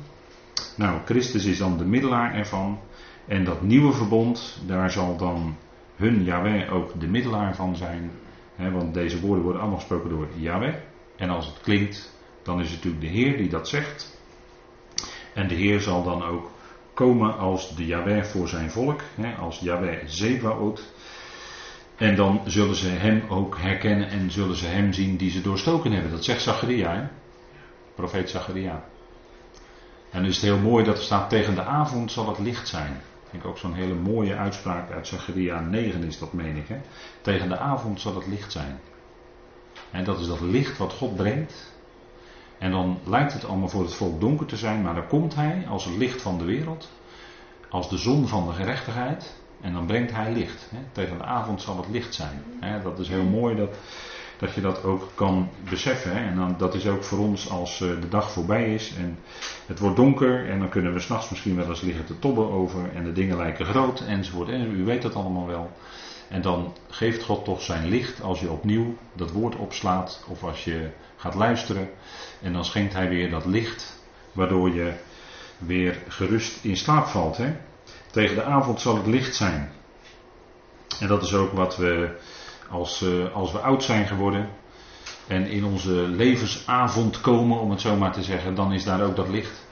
Nou, 0.76 1.00
Christus 1.04 1.44
is 1.44 1.58
dan 1.58 1.78
de 1.78 1.84
middelaar 1.84 2.34
ervan. 2.34 2.78
En 3.26 3.44
dat 3.44 3.62
nieuwe 3.62 3.92
verbond, 3.92 4.60
daar 4.66 4.90
zal 4.90 5.16
dan 5.16 5.56
hun 5.96 6.24
Yahweh 6.24 6.72
ook 6.72 7.00
de 7.00 7.06
middelaar 7.06 7.54
van 7.54 7.76
zijn. 7.76 8.10
want 8.56 8.94
deze 8.94 9.20
woorden 9.20 9.42
worden 9.42 9.60
allemaal 9.60 9.78
gesproken 9.78 10.10
door 10.10 10.28
Yahweh. 10.36 10.74
En 11.16 11.30
als 11.30 11.46
het 11.46 11.60
klinkt, 11.60 12.16
dan 12.42 12.60
is 12.60 12.70
het 12.70 12.76
natuurlijk 12.76 13.02
de 13.02 13.18
Heer 13.18 13.36
die 13.36 13.48
dat 13.48 13.68
zegt. 13.68 14.18
En 15.34 15.48
de 15.48 15.54
Heer 15.54 15.80
zal 15.80 16.02
dan 16.02 16.24
ook 16.24 16.50
komen 16.94 17.38
als 17.38 17.76
de 17.76 17.86
Yahweh 17.86 18.24
voor 18.24 18.48
zijn 18.48 18.70
volk, 18.70 19.00
als 19.38 19.58
Yahweh 19.58 20.06
Zebaot. 20.06 20.92
En 21.96 22.16
dan 22.16 22.40
zullen 22.46 22.74
ze 22.74 22.88
hem 22.88 23.22
ook 23.28 23.58
herkennen 23.58 24.08
en 24.08 24.30
zullen 24.30 24.56
ze 24.56 24.66
hem 24.66 24.92
zien 24.92 25.16
die 25.16 25.30
ze 25.30 25.40
doorstoken 25.40 25.92
hebben. 25.92 26.10
Dat 26.10 26.24
zegt 26.24 26.42
Zacharia, 26.42 27.10
profeet 27.94 28.30
Zacharia. 28.30 28.84
En 30.10 30.24
is 30.24 30.34
het 30.34 30.44
heel 30.44 30.58
mooi 30.58 30.84
dat 30.84 30.96
er 30.96 31.02
staat 31.02 31.30
tegen 31.30 31.54
de 31.54 31.62
avond 31.62 32.12
zal 32.12 32.28
het 32.28 32.38
licht 32.38 32.68
zijn 32.68 33.00
vind 33.34 33.46
ik 33.46 33.52
ook 33.52 33.58
zo'n 33.58 33.74
hele 33.74 33.94
mooie 33.94 34.36
uitspraak 34.36 34.90
uit 34.90 35.06
Zachariah 35.06 35.66
9 35.68 36.04
is 36.04 36.18
dat, 36.18 36.32
meen 36.32 36.56
ik. 36.56 36.68
Hè? 36.68 36.80
Tegen 37.20 37.48
de 37.48 37.58
avond 37.58 38.00
zal 38.00 38.14
het 38.14 38.26
licht 38.26 38.52
zijn. 38.52 38.80
En 39.90 40.04
dat 40.04 40.20
is 40.20 40.26
dat 40.26 40.40
licht 40.40 40.78
wat 40.78 40.92
God 40.92 41.16
brengt. 41.16 41.72
En 42.58 42.70
dan 42.70 42.98
lijkt 43.04 43.32
het 43.32 43.44
allemaal 43.44 43.68
voor 43.68 43.82
het 43.82 43.94
volk 43.94 44.20
donker 44.20 44.46
te 44.46 44.56
zijn, 44.56 44.82
maar 44.82 44.94
dan 44.94 45.06
komt 45.06 45.34
Hij 45.34 45.66
als 45.68 45.84
het 45.84 45.96
licht 45.96 46.22
van 46.22 46.38
de 46.38 46.44
wereld. 46.44 46.88
Als 47.68 47.88
de 47.88 47.96
zon 47.96 48.28
van 48.28 48.46
de 48.46 48.52
gerechtigheid. 48.52 49.34
En 49.60 49.72
dan 49.72 49.86
brengt 49.86 50.12
Hij 50.12 50.32
licht. 50.32 50.70
Hè? 50.70 50.78
Tegen 50.92 51.18
de 51.18 51.24
avond 51.24 51.62
zal 51.62 51.76
het 51.76 51.88
licht 51.88 52.14
zijn. 52.14 52.42
Hè? 52.60 52.82
Dat 52.82 52.98
is 52.98 53.08
heel 53.08 53.24
mooi 53.24 53.56
dat, 53.56 53.76
dat 54.44 54.54
je 54.54 54.60
dat 54.60 54.84
ook 54.84 55.10
kan 55.14 55.48
beseffen. 55.70 56.16
Hè? 56.16 56.28
En 56.28 56.36
dan, 56.36 56.54
dat 56.58 56.74
is 56.74 56.86
ook 56.86 57.04
voor 57.04 57.18
ons 57.18 57.50
als 57.50 57.80
uh, 57.80 58.00
de 58.00 58.08
dag 58.08 58.30
voorbij 58.30 58.74
is 58.74 58.94
en 58.96 59.18
het 59.66 59.78
wordt 59.78 59.96
donker 59.96 60.50
en 60.50 60.58
dan 60.58 60.68
kunnen 60.68 60.92
we 60.92 61.00
s'nachts 61.00 61.30
misschien 61.30 61.56
wel 61.56 61.68
eens 61.68 61.80
liggen 61.80 62.04
te 62.04 62.18
tobben 62.18 62.50
over 62.50 62.90
en 62.94 63.04
de 63.04 63.12
dingen 63.12 63.36
lijken 63.36 63.66
groot 63.66 64.00
enzovoort. 64.00 64.48
En 64.48 64.80
u 64.80 64.84
weet 64.84 65.02
dat 65.02 65.14
allemaal 65.14 65.46
wel. 65.46 65.70
En 66.28 66.42
dan 66.42 66.72
geeft 66.88 67.24
God 67.24 67.44
toch 67.44 67.62
zijn 67.62 67.88
licht 67.88 68.22
als 68.22 68.40
je 68.40 68.50
opnieuw 68.50 68.96
dat 69.12 69.30
woord 69.30 69.56
opslaat 69.56 70.24
of 70.28 70.42
als 70.44 70.64
je 70.64 70.90
gaat 71.16 71.34
luisteren. 71.34 71.88
En 72.42 72.52
dan 72.52 72.64
schenkt 72.64 72.92
hij 72.92 73.08
weer 73.08 73.30
dat 73.30 73.44
licht 73.44 74.02
waardoor 74.32 74.74
je 74.74 74.92
weer 75.58 75.98
gerust 76.08 76.64
in 76.64 76.76
slaap 76.76 77.06
valt. 77.06 77.36
Hè? 77.36 77.56
Tegen 78.10 78.34
de 78.34 78.42
avond 78.42 78.80
zal 78.80 78.96
het 78.96 79.06
licht 79.06 79.34
zijn. 79.34 79.72
En 81.00 81.08
dat 81.08 81.22
is 81.22 81.34
ook 81.34 81.52
wat 81.52 81.76
we 81.76 82.16
als, 82.70 83.02
uh, 83.02 83.34
als 83.34 83.52
we 83.52 83.58
oud 83.58 83.82
zijn 83.82 84.06
geworden 84.06 84.48
en 85.26 85.46
in 85.46 85.64
onze 85.64 85.92
levensavond 85.92 87.20
komen, 87.20 87.60
om 87.60 87.70
het 87.70 87.80
zo 87.80 87.96
maar 87.96 88.12
te 88.12 88.22
zeggen, 88.22 88.54
dan 88.54 88.72
is 88.72 88.84
daar 88.84 89.02
ook 89.02 89.16
dat 89.16 89.28
licht. 89.28 89.66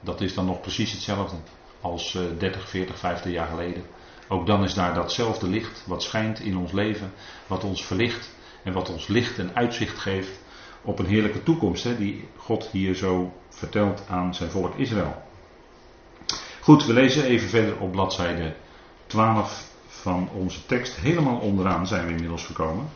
Dat 0.00 0.20
is 0.20 0.34
dan 0.34 0.46
nog 0.46 0.60
precies 0.60 0.92
hetzelfde 0.92 1.36
als 1.80 2.14
uh, 2.14 2.22
30, 2.38 2.68
40, 2.68 2.98
50 2.98 3.32
jaar 3.32 3.46
geleden. 3.46 3.84
Ook 4.28 4.46
dan 4.46 4.64
is 4.64 4.74
daar 4.74 4.94
datzelfde 4.94 5.48
licht 5.48 5.82
wat 5.86 6.02
schijnt 6.02 6.40
in 6.40 6.56
ons 6.56 6.72
leven, 6.72 7.12
wat 7.46 7.64
ons 7.64 7.84
verlicht 7.84 8.30
en 8.62 8.72
wat 8.72 8.90
ons 8.90 9.06
licht 9.06 9.38
en 9.38 9.54
uitzicht 9.54 9.98
geeft 9.98 10.40
op 10.82 10.98
een 10.98 11.06
heerlijke 11.06 11.42
toekomst, 11.42 11.84
hè, 11.84 11.96
die 11.96 12.28
God 12.36 12.68
hier 12.72 12.94
zo 12.94 13.32
vertelt 13.48 14.02
aan 14.08 14.34
zijn 14.34 14.50
volk 14.50 14.74
Israël. 14.74 15.22
Goed, 16.60 16.86
we 16.86 16.92
lezen 16.92 17.24
even 17.24 17.48
verder 17.48 17.78
op 17.78 17.92
bladzijde 17.92 18.54
12 19.06 19.65
van 20.06 20.28
onze 20.32 20.66
tekst. 20.66 20.96
Helemaal 20.96 21.36
onderaan 21.36 21.86
zijn 21.86 22.06
we 22.06 22.12
inmiddels 22.12 22.44
gekomen. 22.44 22.88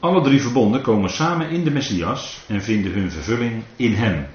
Alle 0.00 0.22
drie 0.22 0.42
verbonden 0.42 0.82
komen 0.82 1.10
samen 1.10 1.50
in 1.50 1.64
de 1.64 1.70
Messias 1.70 2.44
en 2.46 2.62
vinden 2.62 2.92
hun 2.92 3.10
vervulling 3.10 3.62
in 3.76 3.94
Hem. 3.94 4.26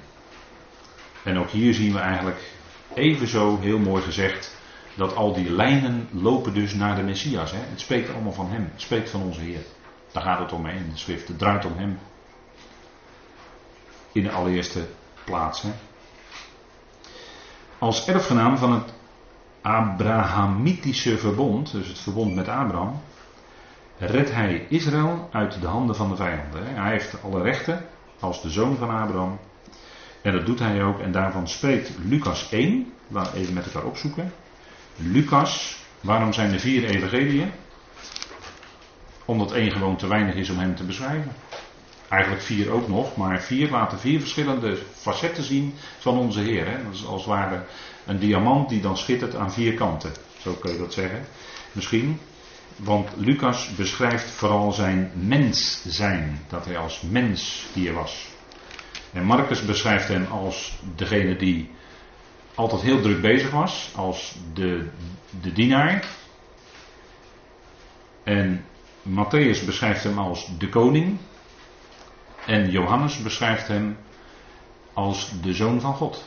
En 1.22 1.38
ook 1.38 1.50
hier 1.50 1.74
zien 1.74 1.92
we 1.92 1.98
eigenlijk 1.98 2.52
evenzo 2.94 3.58
heel 3.60 3.78
mooi 3.78 4.02
gezegd 4.02 4.56
dat 4.94 5.16
al 5.16 5.34
die 5.34 5.50
lijnen 5.50 6.08
lopen 6.10 6.54
dus 6.54 6.74
naar 6.74 6.96
de 6.96 7.02
Messias. 7.02 7.52
Hè? 7.52 7.58
Het 7.58 7.80
spreekt 7.80 8.12
allemaal 8.12 8.32
van 8.32 8.50
Hem, 8.50 8.68
het 8.72 8.80
spreekt 8.80 9.10
van 9.10 9.22
onze 9.22 9.40
Heer. 9.40 9.62
Daar 10.12 10.22
gaat 10.22 10.38
het 10.38 10.52
om 10.52 10.66
in 10.66 10.90
de 10.90 10.98
schrift, 10.98 11.28
het 11.28 11.38
draait 11.38 11.64
om 11.64 11.76
Hem. 11.76 11.98
In 14.12 14.22
de 14.22 14.30
allereerste 14.30 14.86
plaats. 15.24 15.62
Hè? 15.62 15.70
Als 17.78 18.06
erfgenaam 18.06 18.56
van 18.56 18.72
het 18.72 18.92
Abrahamitische 19.64 21.18
verbond, 21.18 21.72
dus 21.72 21.88
het 21.88 21.98
verbond 21.98 22.34
met 22.34 22.48
Abraham, 22.48 23.00
redt 23.98 24.32
hij 24.32 24.66
Israël 24.68 25.28
uit 25.32 25.60
de 25.60 25.66
handen 25.66 25.96
van 25.96 26.08
de 26.08 26.16
vijanden. 26.16 26.74
Hij 26.74 26.90
heeft 26.90 27.22
alle 27.22 27.42
rechten 27.42 27.86
als 28.20 28.42
de 28.42 28.50
zoon 28.50 28.76
van 28.76 28.90
Abraham. 28.90 29.38
En 30.22 30.32
dat 30.32 30.46
doet 30.46 30.58
hij 30.58 30.82
ook. 30.82 30.98
En 30.98 31.12
daarvan 31.12 31.48
spreekt 31.48 31.90
Lucas 32.04 32.50
1. 32.50 32.92
Laten 33.08 33.32
we 33.32 33.38
even 33.38 33.54
met 33.54 33.64
elkaar 33.64 33.84
opzoeken. 33.84 34.32
Lucas, 34.96 35.78
waarom 36.00 36.32
zijn 36.32 36.52
er 36.52 36.60
vier 36.60 36.84
evangeliën? 36.84 37.50
Omdat 39.24 39.52
één 39.52 39.72
gewoon 39.72 39.96
te 39.96 40.06
weinig 40.06 40.34
is 40.34 40.50
om 40.50 40.58
hem 40.58 40.74
te 40.74 40.84
beschrijven. 40.84 41.32
Eigenlijk 42.08 42.42
vier 42.42 42.70
ook 42.70 42.88
nog, 42.88 43.16
maar 43.16 43.42
vier 43.42 43.70
laten 43.70 43.98
vier 43.98 44.20
verschillende 44.20 44.78
facetten 44.94 45.44
zien 45.44 45.74
van 45.98 46.18
onze 46.18 46.40
Heer. 46.40 46.66
Hè? 46.66 46.84
Dat 46.84 46.94
is 46.94 47.06
als 47.06 47.26
ware 47.26 47.62
een 48.06 48.18
diamant 48.18 48.68
die 48.68 48.80
dan 48.80 48.96
schittert 48.96 49.34
aan 49.34 49.52
vier 49.52 49.74
kanten. 49.74 50.12
Zo 50.38 50.52
kun 50.52 50.72
je 50.72 50.78
dat 50.78 50.92
zeggen. 50.92 51.24
Misschien. 51.72 52.20
Want 52.76 53.08
Lucas 53.16 53.74
beschrijft 53.74 54.30
vooral 54.30 54.72
zijn 54.72 55.12
mens 55.14 55.82
zijn. 55.86 56.40
Dat 56.48 56.64
hij 56.64 56.78
als 56.78 57.00
mens 57.00 57.66
hier 57.72 57.92
was. 57.92 58.28
En 59.12 59.24
Marcus 59.24 59.64
beschrijft 59.64 60.08
hem 60.08 60.26
als 60.30 60.78
degene 60.96 61.36
die 61.36 61.70
altijd 62.54 62.82
heel 62.82 63.00
druk 63.00 63.20
bezig 63.20 63.50
was. 63.50 63.90
Als 63.94 64.36
de, 64.52 64.88
de 65.40 65.52
dienaar. 65.52 66.04
En 68.22 68.64
Matthäus 69.08 69.64
beschrijft 69.64 70.04
hem 70.04 70.18
als 70.18 70.58
de 70.58 70.68
koning. 70.68 71.18
En 72.46 72.70
Johannes 72.70 73.22
beschrijft 73.22 73.68
hem 73.68 73.96
als 74.92 75.30
de 75.42 75.54
zoon 75.54 75.80
van 75.80 75.94
God. 75.94 76.24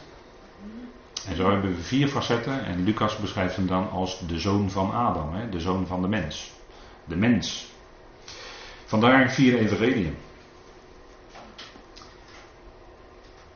En 1.27 1.35
zo 1.35 1.49
hebben 1.49 1.75
we 1.75 1.81
vier 1.81 2.07
facetten 2.07 2.65
en 2.65 2.83
Lucas 2.83 3.17
beschrijft 3.17 3.55
hem 3.55 3.67
dan 3.67 3.89
als 3.89 4.27
de 4.27 4.39
zoon 4.39 4.71
van 4.71 4.91
Adam, 4.91 5.33
hè, 5.33 5.49
de 5.49 5.59
zoon 5.59 5.87
van 5.87 6.01
de 6.01 6.07
mens. 6.07 6.51
De 7.05 7.15
mens. 7.15 7.71
Vandaar 8.85 9.31
vier 9.31 9.57
evangeliën. 9.57 10.15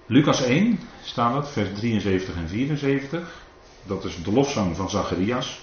Lucas 0.05 0.41
1 0.41 0.79
staat 1.03 1.35
het, 1.35 1.49
vers 1.49 1.69
73 1.73 2.35
en 2.35 2.47
74. 2.47 3.45
Dat 3.83 4.05
is 4.05 4.23
de 4.23 4.31
lofzang 4.31 4.75
van 4.75 4.89
Zacharias. 4.89 5.61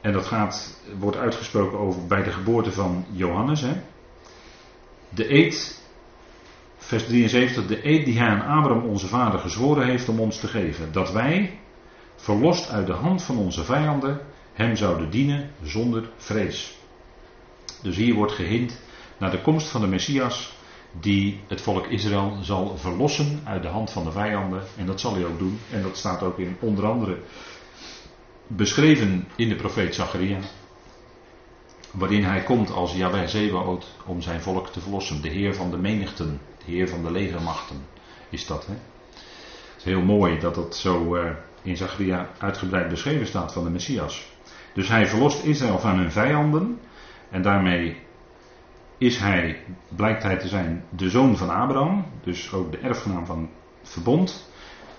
En 0.00 0.12
dat 0.12 0.26
gaat, 0.26 0.80
wordt 0.98 1.16
uitgesproken 1.16 1.78
over 1.78 2.06
bij 2.06 2.22
de 2.22 2.32
geboorte 2.32 2.72
van 2.72 3.04
Johannes. 3.10 3.60
Hè. 3.60 3.82
De 5.08 5.32
eed, 5.32 5.82
vers 6.86 7.06
73, 7.06 7.66
de 7.66 7.86
eed 7.86 8.04
die 8.04 8.18
hij 8.18 8.28
aan 8.28 8.58
Abraham 8.58 8.88
onze 8.88 9.06
vader 9.06 9.40
gezworen 9.40 9.86
heeft 9.86 10.08
om 10.08 10.20
ons 10.20 10.40
te 10.40 10.48
geven. 10.48 10.92
Dat 10.92 11.12
wij, 11.12 11.58
verlost 12.16 12.70
uit 12.70 12.86
de 12.86 12.92
hand 12.92 13.22
van 13.22 13.36
onze 13.36 13.64
vijanden, 13.64 14.20
hem 14.52 14.76
zouden 14.76 15.10
dienen 15.10 15.50
zonder 15.62 16.08
vrees. 16.16 16.78
Dus 17.82 17.96
hier 17.96 18.14
wordt 18.14 18.32
gehind 18.32 18.80
naar 19.18 19.30
de 19.30 19.40
komst 19.40 19.68
van 19.68 19.80
de 19.80 19.86
Messias, 19.86 20.56
die 21.00 21.40
het 21.48 21.60
volk 21.60 21.86
Israël 21.86 22.38
zal 22.40 22.76
verlossen 22.76 23.40
uit 23.44 23.62
de 23.62 23.68
hand 23.68 23.90
van 23.90 24.04
de 24.04 24.12
vijanden. 24.12 24.62
En 24.76 24.86
dat 24.86 25.00
zal 25.00 25.14
hij 25.14 25.24
ook 25.24 25.38
doen. 25.38 25.58
En 25.70 25.82
dat 25.82 25.96
staat 25.96 26.22
ook 26.22 26.38
in 26.38 26.56
onder 26.60 26.86
andere 26.86 27.18
beschreven 28.46 29.28
in 29.36 29.48
de 29.48 29.56
profeet 29.56 29.94
Zacharia. 29.94 30.38
Waarin 31.96 32.24
hij 32.24 32.42
komt 32.42 32.70
als 32.70 32.94
Yahweh 32.94 33.26
Zebaot 33.26 33.96
om 34.06 34.20
zijn 34.20 34.40
volk 34.40 34.68
te 34.68 34.80
verlossen. 34.80 35.22
De 35.22 35.28
Heer 35.28 35.54
van 35.54 35.70
de 35.70 35.76
menigten, 35.76 36.40
de 36.58 36.72
Heer 36.72 36.88
van 36.88 37.02
de 37.02 37.10
legermachten 37.10 37.76
is 38.28 38.46
dat. 38.46 38.66
Hè? 38.66 38.72
Het 38.72 39.76
is 39.76 39.84
heel 39.84 40.02
mooi 40.02 40.38
dat 40.38 40.54
dat 40.54 40.76
zo 40.76 41.16
uh, 41.16 41.30
in 41.62 41.76
Zacharia 41.76 42.28
uitgebreid 42.38 42.88
beschreven 42.88 43.26
staat 43.26 43.52
van 43.52 43.64
de 43.64 43.70
Messias. 43.70 44.30
Dus 44.72 44.88
hij 44.88 45.06
verlost 45.06 45.44
Israël 45.44 45.78
van 45.78 45.98
hun 45.98 46.12
vijanden. 46.12 46.80
En 47.30 47.42
daarmee 47.42 47.96
is 48.98 49.18
hij, 49.18 49.60
blijkt 49.88 50.22
hij 50.22 50.36
te 50.36 50.48
zijn 50.48 50.84
de 50.90 51.10
zoon 51.10 51.36
van 51.36 51.50
Abraham. 51.50 52.06
Dus 52.24 52.52
ook 52.52 52.72
de 52.72 52.78
erfgenaam 52.78 53.26
van 53.26 53.50
het 53.80 53.90
verbond. 53.90 54.50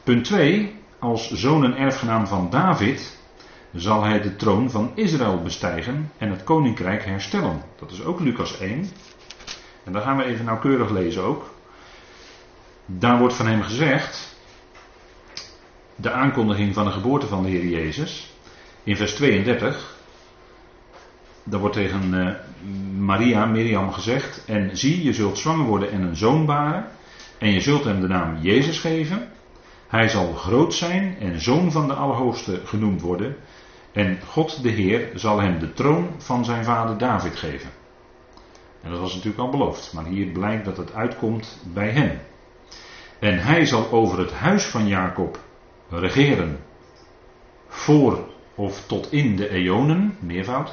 Punt 0.04 0.24
2. 0.24 0.76
Als 1.00 1.32
zoon 1.32 1.64
en 1.64 1.78
erfgenaam 1.78 2.28
van 2.28 2.50
David 2.50 3.17
zal 3.80 4.04
hij 4.04 4.22
de 4.22 4.36
troon 4.36 4.70
van 4.70 4.92
Israël 4.96 5.42
bestijgen 5.42 6.12
en 6.18 6.30
het 6.30 6.44
koninkrijk 6.44 7.06
herstellen. 7.06 7.62
Dat 7.80 7.92
is 7.92 8.04
ook 8.04 8.20
Lucas 8.20 8.60
1. 8.60 8.90
En 9.84 9.92
daar 9.92 10.02
gaan 10.02 10.18
we 10.18 10.24
even 10.24 10.46
nauwkeurig 10.46 10.90
lezen 10.90 11.24
ook. 11.24 11.50
Daar 12.86 13.20
wordt 13.20 13.34
van 13.34 13.48
hem 13.48 13.62
gezegd, 13.62 14.36
de 15.96 16.12
aankondiging 16.12 16.74
van 16.74 16.86
de 16.86 16.92
geboorte 16.92 17.28
van 17.28 17.44
de 17.44 17.50
Heer 17.50 17.66
Jezus, 17.66 18.34
in 18.84 18.98
vers 18.98 19.16
32. 19.16 19.96
Daar 21.44 21.60
wordt 21.60 21.76
tegen 21.76 22.14
uh, 22.14 22.30
Maria, 22.98 23.46
Miriam 23.46 23.92
gezegd, 23.92 24.46
en 24.46 24.78
zie, 24.78 25.04
je 25.04 25.14
zult 25.14 25.38
zwanger 25.38 25.66
worden 25.66 25.92
en 25.92 26.02
een 26.02 26.16
zoon 26.16 26.46
baren, 26.46 26.88
en 27.38 27.52
je 27.52 27.62
zult 27.62 27.84
hem 27.84 28.02
de 28.02 28.08
naam 28.08 28.38
Jezus 28.42 28.80
geven. 28.80 29.30
Hij 29.88 30.08
zal 30.08 30.34
groot 30.34 30.74
zijn 30.74 31.16
en 31.20 31.42
zoon 31.42 31.72
van 31.72 31.88
de 31.88 31.94
Allerhoogste 31.94 32.62
genoemd 32.66 33.02
worden. 33.02 33.36
En 33.98 34.20
God 34.28 34.64
de 34.64 34.70
Heer 34.70 35.10
zal 35.14 35.40
hem 35.40 35.60
de 35.60 35.74
troon 35.74 36.10
van 36.18 36.46
zijn 36.46 36.64
vader 36.64 36.98
David 36.98 37.36
geven. 37.36 37.70
En 38.82 38.92
dat 38.92 39.00
was 39.00 39.14
natuurlijk 39.14 39.44
al 39.44 39.50
beloofd, 39.50 39.94
maar 39.94 40.06
hier 40.06 40.26
blijkt 40.26 40.66
dat 40.66 40.78
het 40.78 40.94
uitkomt 40.94 41.62
bij 41.74 41.90
hem. 41.90 42.20
En 43.20 43.40
hij 43.40 43.66
zal 43.66 43.92
over 43.92 44.20
het 44.20 44.32
huis 44.32 44.66
van 44.66 44.88
Jacob 44.88 45.40
regeren. 45.90 46.60
Voor 47.68 48.28
of 48.56 48.88
tot 48.88 49.12
in 49.12 49.36
de 49.36 49.50
eonen, 49.50 50.18
meervoud. 50.20 50.72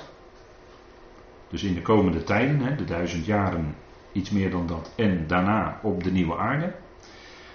Dus 1.49 1.63
in 1.63 1.75
de 1.75 1.83
komende 1.83 2.23
tijden, 2.23 2.77
de 2.77 2.85
duizend 2.85 3.27
jaren, 3.27 3.77
iets 4.13 4.31
meer 4.31 4.51
dan 4.51 4.67
dat. 4.67 4.93
En 4.97 5.27
daarna 5.27 5.81
op 5.83 6.05
de 6.05 6.13
nieuwe 6.13 6.37
aarde. 6.37 6.75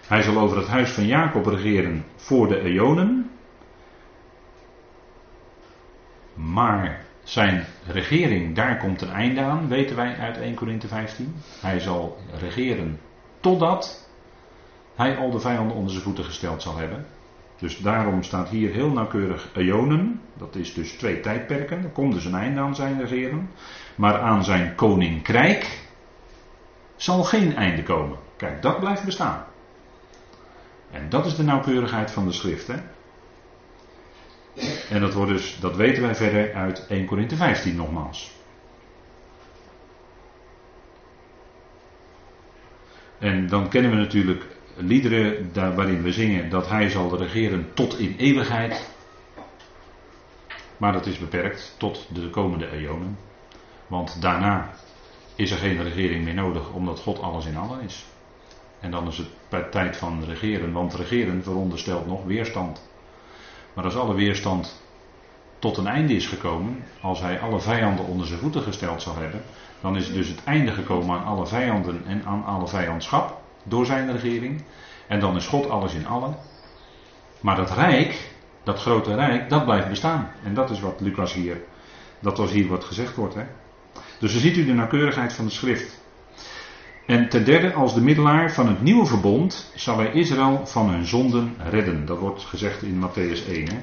Hij 0.07 0.21
zal 0.21 0.37
over 0.37 0.57
het 0.57 0.67
huis 0.67 0.91
van 0.91 1.05
Jacob 1.05 1.45
regeren 1.45 2.05
voor 2.15 2.47
de 2.47 2.59
eonen. 2.59 3.28
Maar 6.43 7.05
zijn 7.23 7.65
regering, 7.87 8.55
daar 8.55 8.77
komt 8.77 9.01
een 9.01 9.11
einde 9.11 9.41
aan, 9.41 9.67
weten 9.67 9.95
wij 9.95 10.17
uit 10.17 10.37
1 10.37 10.53
Korinthe 10.53 10.87
15. 10.87 11.35
Hij 11.61 11.79
zal 11.79 12.17
regeren 12.39 12.99
totdat 13.39 14.09
hij 14.95 15.17
al 15.17 15.31
de 15.31 15.39
vijanden 15.39 15.75
onder 15.75 15.91
zijn 15.91 16.03
voeten 16.03 16.23
gesteld 16.23 16.61
zal 16.61 16.77
hebben. 16.77 17.05
Dus 17.57 17.77
daarom 17.77 18.23
staat 18.23 18.49
hier 18.49 18.71
heel 18.71 18.89
nauwkeurig 18.89 19.49
eonen. 19.53 20.21
Dat 20.33 20.55
is 20.55 20.73
dus 20.73 20.91
twee 20.91 21.19
tijdperken. 21.19 21.83
Er 21.83 21.89
komt 21.89 22.13
dus 22.13 22.25
een 22.25 22.35
einde 22.35 22.59
aan 22.59 22.75
zijn 22.75 22.99
regeren. 22.99 23.49
Maar 23.95 24.19
aan 24.19 24.43
zijn 24.43 24.75
koninkrijk 24.75 25.87
zal 26.95 27.23
geen 27.23 27.55
einde 27.55 27.83
komen. 27.83 28.17
Kijk, 28.37 28.61
dat 28.61 28.79
blijft 28.79 29.03
bestaan. 29.05 29.43
En 30.91 31.09
dat 31.09 31.25
is 31.25 31.35
de 31.35 31.43
nauwkeurigheid 31.43 32.11
van 32.11 32.25
de 32.25 32.31
schrift. 32.31 32.67
Hè? 32.67 32.75
En 34.89 35.01
dat, 35.01 35.13
wordt 35.13 35.31
dus, 35.31 35.57
dat 35.59 35.75
weten 35.75 36.01
wij 36.01 36.15
verder 36.15 36.53
uit 36.53 36.87
1 36.87 37.05
Korinthe 37.05 37.35
15 37.35 37.75
nogmaals. 37.75 38.31
En 43.19 43.47
dan 43.47 43.69
kennen 43.69 43.91
we 43.91 43.97
natuurlijk 43.97 44.45
liederen 44.75 45.49
daar 45.53 45.75
waarin 45.75 46.01
we 46.01 46.11
zingen 46.11 46.49
dat 46.49 46.69
hij 46.69 46.89
zal 46.89 47.17
regeren 47.17 47.73
tot 47.73 47.99
in 47.99 48.15
eeuwigheid. 48.17 48.89
Maar 50.77 50.93
dat 50.93 51.05
is 51.05 51.17
beperkt 51.17 51.75
tot 51.77 52.07
de 52.13 52.29
komende 52.29 52.71
eonen. 52.71 53.17
Want 53.87 54.21
daarna 54.21 54.73
is 55.35 55.51
er 55.51 55.57
geen 55.57 55.83
regering 55.83 56.23
meer 56.23 56.33
nodig, 56.33 56.71
omdat 56.71 56.99
God 56.99 57.21
alles 57.21 57.45
in 57.45 57.57
allen 57.57 57.81
is. 57.81 58.05
En 58.79 58.91
dan 58.91 59.07
is 59.07 59.17
het 59.17 59.71
tijd 59.71 59.97
van 59.97 60.23
regeren, 60.23 60.71
want 60.71 60.93
regeren 60.93 61.43
veronderstelt 61.43 62.07
nog 62.07 62.25
weerstand. 62.25 62.89
Maar 63.79 63.87
als 63.87 63.97
alle 63.97 64.13
weerstand 64.13 64.81
tot 65.59 65.77
een 65.77 65.87
einde 65.87 66.13
is 66.13 66.27
gekomen, 66.27 66.83
als 67.01 67.19
hij 67.19 67.39
alle 67.39 67.59
vijanden 67.59 68.05
onder 68.05 68.27
zijn 68.27 68.39
voeten 68.39 68.61
gesteld 68.61 69.01
zal 69.01 69.15
hebben, 69.15 69.41
dan 69.81 69.95
is 69.95 70.13
dus 70.13 70.27
het 70.27 70.43
einde 70.43 70.71
gekomen 70.71 71.19
aan 71.19 71.25
alle 71.25 71.47
vijanden 71.47 72.05
en 72.05 72.23
aan 72.25 72.45
alle 72.45 72.67
vijandschap 72.67 73.41
door 73.63 73.85
zijn 73.85 74.11
regering. 74.11 74.63
En 75.07 75.19
dan 75.19 75.35
is 75.35 75.47
God 75.47 75.69
alles 75.69 75.93
in 75.93 76.07
allen. 76.07 76.35
Maar 77.41 77.55
dat 77.55 77.71
rijk, 77.71 78.31
dat 78.63 78.79
grote 78.79 79.15
rijk, 79.15 79.49
dat 79.49 79.65
blijft 79.65 79.89
bestaan. 79.89 80.31
En 80.43 80.53
dat 80.53 80.69
is 80.69 80.79
wat 80.79 80.99
Lucas 80.99 81.33
hier, 81.33 81.61
dat 82.19 82.37
was 82.37 82.51
hier 82.51 82.67
wat 82.67 82.83
gezegd 82.83 83.15
wordt. 83.15 83.35
Hè? 83.35 83.43
Dus 84.19 84.31
dan 84.31 84.41
ziet 84.41 84.57
u 84.57 84.65
de 84.65 84.73
nauwkeurigheid 84.73 85.33
van 85.33 85.45
de 85.45 85.51
schrift. 85.51 86.01
En 87.09 87.29
ten 87.29 87.43
derde, 87.45 87.73
als 87.73 87.93
de 87.93 88.01
middelaar 88.01 88.53
van 88.53 88.67
het 88.67 88.81
nieuwe 88.81 89.05
verbond 89.05 89.71
zal 89.75 89.97
hij 89.97 90.11
Israël 90.11 90.65
van 90.65 90.89
hun 90.89 91.05
zonden 91.05 91.55
redden. 91.69 92.05
Dat 92.05 92.17
wordt 92.17 92.43
gezegd 92.43 92.81
in 92.81 93.03
Matthäus 93.07 93.47
1. 93.47 93.69
Hè? 93.69 93.79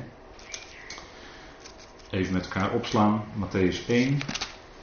Even 2.11 2.33
met 2.33 2.45
elkaar 2.45 2.71
opslaan. 2.71 3.25
Matthäus 3.35 3.87
1 3.89 4.19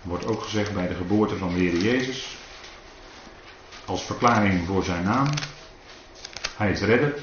wordt 0.02 0.26
ook 0.26 0.42
gezegd 0.42 0.74
bij 0.74 0.88
de 0.88 0.94
geboorte 0.94 1.36
van 1.36 1.54
de 1.54 1.60
Heer 1.60 1.78
Jezus. 1.78 2.38
Als 3.86 4.04
verklaring 4.04 4.66
voor 4.66 4.84
zijn 4.84 5.04
naam. 5.04 5.28
Hij 6.58 6.72
is 6.72 6.82
redder. 6.82 7.14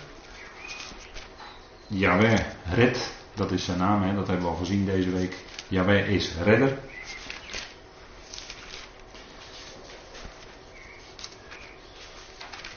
Yahweh 1.87 2.41
red, 2.75 3.13
dat 3.35 3.51
is 3.51 3.65
zijn 3.65 3.79
naam, 3.79 4.03
hè? 4.03 4.15
dat 4.15 4.27
hebben 4.27 4.47
we 4.47 4.53
al 4.53 4.59
gezien 4.59 4.85
deze 4.85 5.11
week. 5.11 5.37
Yahweh 5.69 6.09
is 6.09 6.35
redder. 6.45 6.79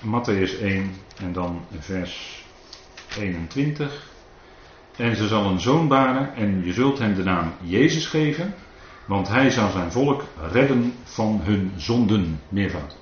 Matthäus 0.04 0.60
1 0.62 0.96
en 1.18 1.34
dan 1.34 1.66
vers 1.80 2.44
21. 3.18 4.12
En 4.96 5.16
ze 5.16 5.28
zal 5.28 5.46
een 5.46 5.60
zoon 5.60 5.88
baren 5.88 6.36
en 6.36 6.66
je 6.66 6.74
zult 6.74 7.00
hem 7.00 7.16
de 7.16 7.24
naam 7.24 7.54
Jezus 7.62 8.06
geven, 8.06 8.54
want 9.06 9.28
hij 9.28 9.50
zal 9.50 9.72
zijn 9.72 9.92
volk 9.92 10.24
redden 10.52 10.94
van 11.04 11.39
hun 11.44 11.72
zonden. 11.78 12.42
Meervoud. 12.50 12.98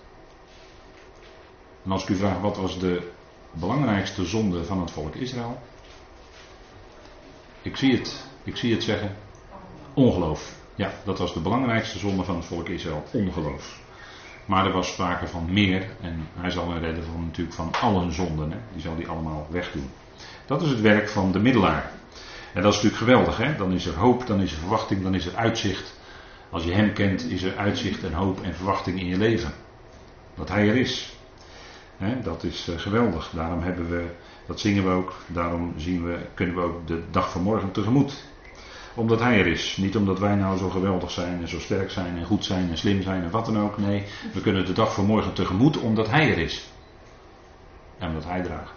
En 1.86 1.92
als 1.92 2.04
ik 2.04 2.10
u 2.10 2.16
vraag 2.16 2.40
wat 2.40 2.58
was 2.58 2.80
de 2.80 3.12
belangrijkste 3.52 4.26
zonde 4.26 4.66
van 4.66 4.80
het 4.80 4.92
volk 4.92 5.16
Israël? 5.16 5.62
Ik 7.62 7.78
zie 7.78 7.98
het, 7.98 8.26
ik 8.44 8.58
zie 8.58 8.74
het 8.74 8.84
zeggen. 8.84 9.16
Ongeloof. 9.94 10.56
Ja, 10.76 10.92
dat 11.06 11.20
was 11.20 11.34
de 11.34 11.40
belangrijkste 11.40 12.00
zonde 12.00 12.24
van 12.24 12.36
het 12.36 12.46
volk 12.46 12.70
Israël. 12.70 13.04
Ongeloof. 13.12 13.81
Maar 14.52 14.66
er 14.66 14.72
was 14.72 14.88
sprake 14.88 15.28
van 15.28 15.54
meer. 15.54 15.86
En 16.02 16.28
hij 16.34 16.50
zal 16.50 16.72
hen 16.72 16.80
redden 16.80 17.04
van 17.04 17.24
natuurlijk 17.26 17.56
van 17.56 17.72
allen 17.82 18.14
zonden. 18.14 18.52
Hè. 18.52 18.58
Die 18.74 18.82
zal 18.82 18.96
hij 18.96 19.08
allemaal 19.08 19.48
wegdoen. 19.50 19.90
Dat 20.46 20.62
is 20.62 20.70
het 20.70 20.82
werk 20.82 21.10
van 21.10 21.32
de 21.32 21.40
middelaar. 21.40 21.92
En 22.54 22.62
dat 22.62 22.74
is 22.74 22.82
natuurlijk 22.82 23.04
geweldig. 23.04 23.38
Hè? 23.38 23.56
Dan 23.56 23.72
is 23.72 23.86
er 23.86 23.96
hoop, 23.96 24.28
dan 24.28 24.42
is 24.42 24.52
er 24.52 24.58
verwachting, 24.58 25.04
dan 25.04 25.16
is 25.16 25.26
er 25.26 25.36
uitzicht. 25.36 26.00
Als 26.50 26.64
je 26.64 26.72
hem 26.72 26.94
kent, 26.94 27.30
is 27.30 27.44
er 27.44 27.58
uitzicht 27.58 28.04
en 28.04 28.14
hoop 28.14 28.42
en 28.42 28.56
verwachting 28.56 29.00
in 29.00 29.06
je 29.06 29.18
leven. 29.18 29.52
Dat 30.36 30.50
hij 30.50 30.70
er 30.70 30.76
is. 30.76 31.16
Hè? 31.98 32.22
Dat 32.22 32.44
is 32.44 32.68
uh, 32.70 32.80
geweldig. 32.80 33.30
Daarom 33.36 33.62
hebben 33.62 33.90
we, 33.90 34.06
dat 34.48 34.60
zingen 34.60 34.84
we 34.84 34.90
ook. 34.90 35.14
Daarom 35.28 35.74
zien 35.78 36.06
we, 36.06 36.18
kunnen 36.34 36.56
we 36.56 36.62
ook 36.62 36.88
de 36.88 37.04
dag 37.12 37.32
van 37.32 37.42
morgen 37.42 37.72
tegemoet 37.72 38.24
omdat 38.94 39.20
hij 39.20 39.40
er 39.40 39.48
is. 39.48 39.78
Niet 39.78 39.96
omdat 39.96 40.20
wij 40.20 40.36
nou 40.36 40.58
zo 40.58 40.70
geweldig 40.70 41.12
zijn 41.12 41.42
en 41.42 41.48
zo 41.48 41.60
sterk 41.60 41.92
zijn 41.92 42.18
en 42.18 42.26
goed 42.26 42.46
zijn 42.46 42.70
en 42.70 42.78
slim 42.78 43.02
zijn 43.02 43.24
en 43.24 43.32
wat 43.32 43.46
dan 43.46 43.60
ook. 43.60 43.78
Nee, 43.78 44.04
we 44.34 44.42
kunnen 44.42 44.66
de 44.66 44.74
dag 44.74 44.94
van 44.94 45.06
morgen 45.06 45.34
tegemoet 45.34 45.78
omdat 45.78 46.10
hij 46.10 46.32
er 46.32 46.38
is. 46.38 46.66
En 47.98 48.08
omdat 48.08 48.26
hij 48.26 48.42
draagt. 48.42 48.74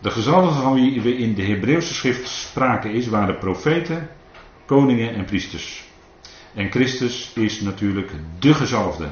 De 0.00 0.10
gezalden 0.10 0.52
van 0.52 0.74
wie 0.74 1.02
we 1.02 1.16
in 1.16 1.34
de 1.34 1.42
Hebreeuwse 1.42 1.94
schrift 1.94 2.28
sprake 2.28 2.92
is, 2.92 3.08
waren 3.08 3.38
profeten, 3.38 4.08
koningen 4.66 5.14
en 5.14 5.24
priesters. 5.24 5.86
En 6.54 6.70
Christus 6.70 7.32
is 7.34 7.60
natuurlijk 7.60 8.12
de 8.38 8.54
gezalfde. 8.54 9.08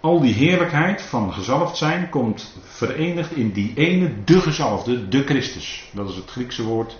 Al 0.00 0.20
die 0.20 0.34
heerlijkheid 0.34 1.02
van 1.02 1.32
gezalfd 1.32 1.76
zijn 1.76 2.08
komt 2.08 2.56
verenigd 2.62 3.32
in 3.32 3.50
die 3.50 3.72
ene, 3.74 4.12
de 4.24 4.40
gezalfde, 4.40 5.08
de 5.08 5.24
Christus. 5.24 5.90
Dat 5.92 6.08
is 6.08 6.16
het 6.16 6.30
Griekse 6.30 6.62
woord. 6.62 6.98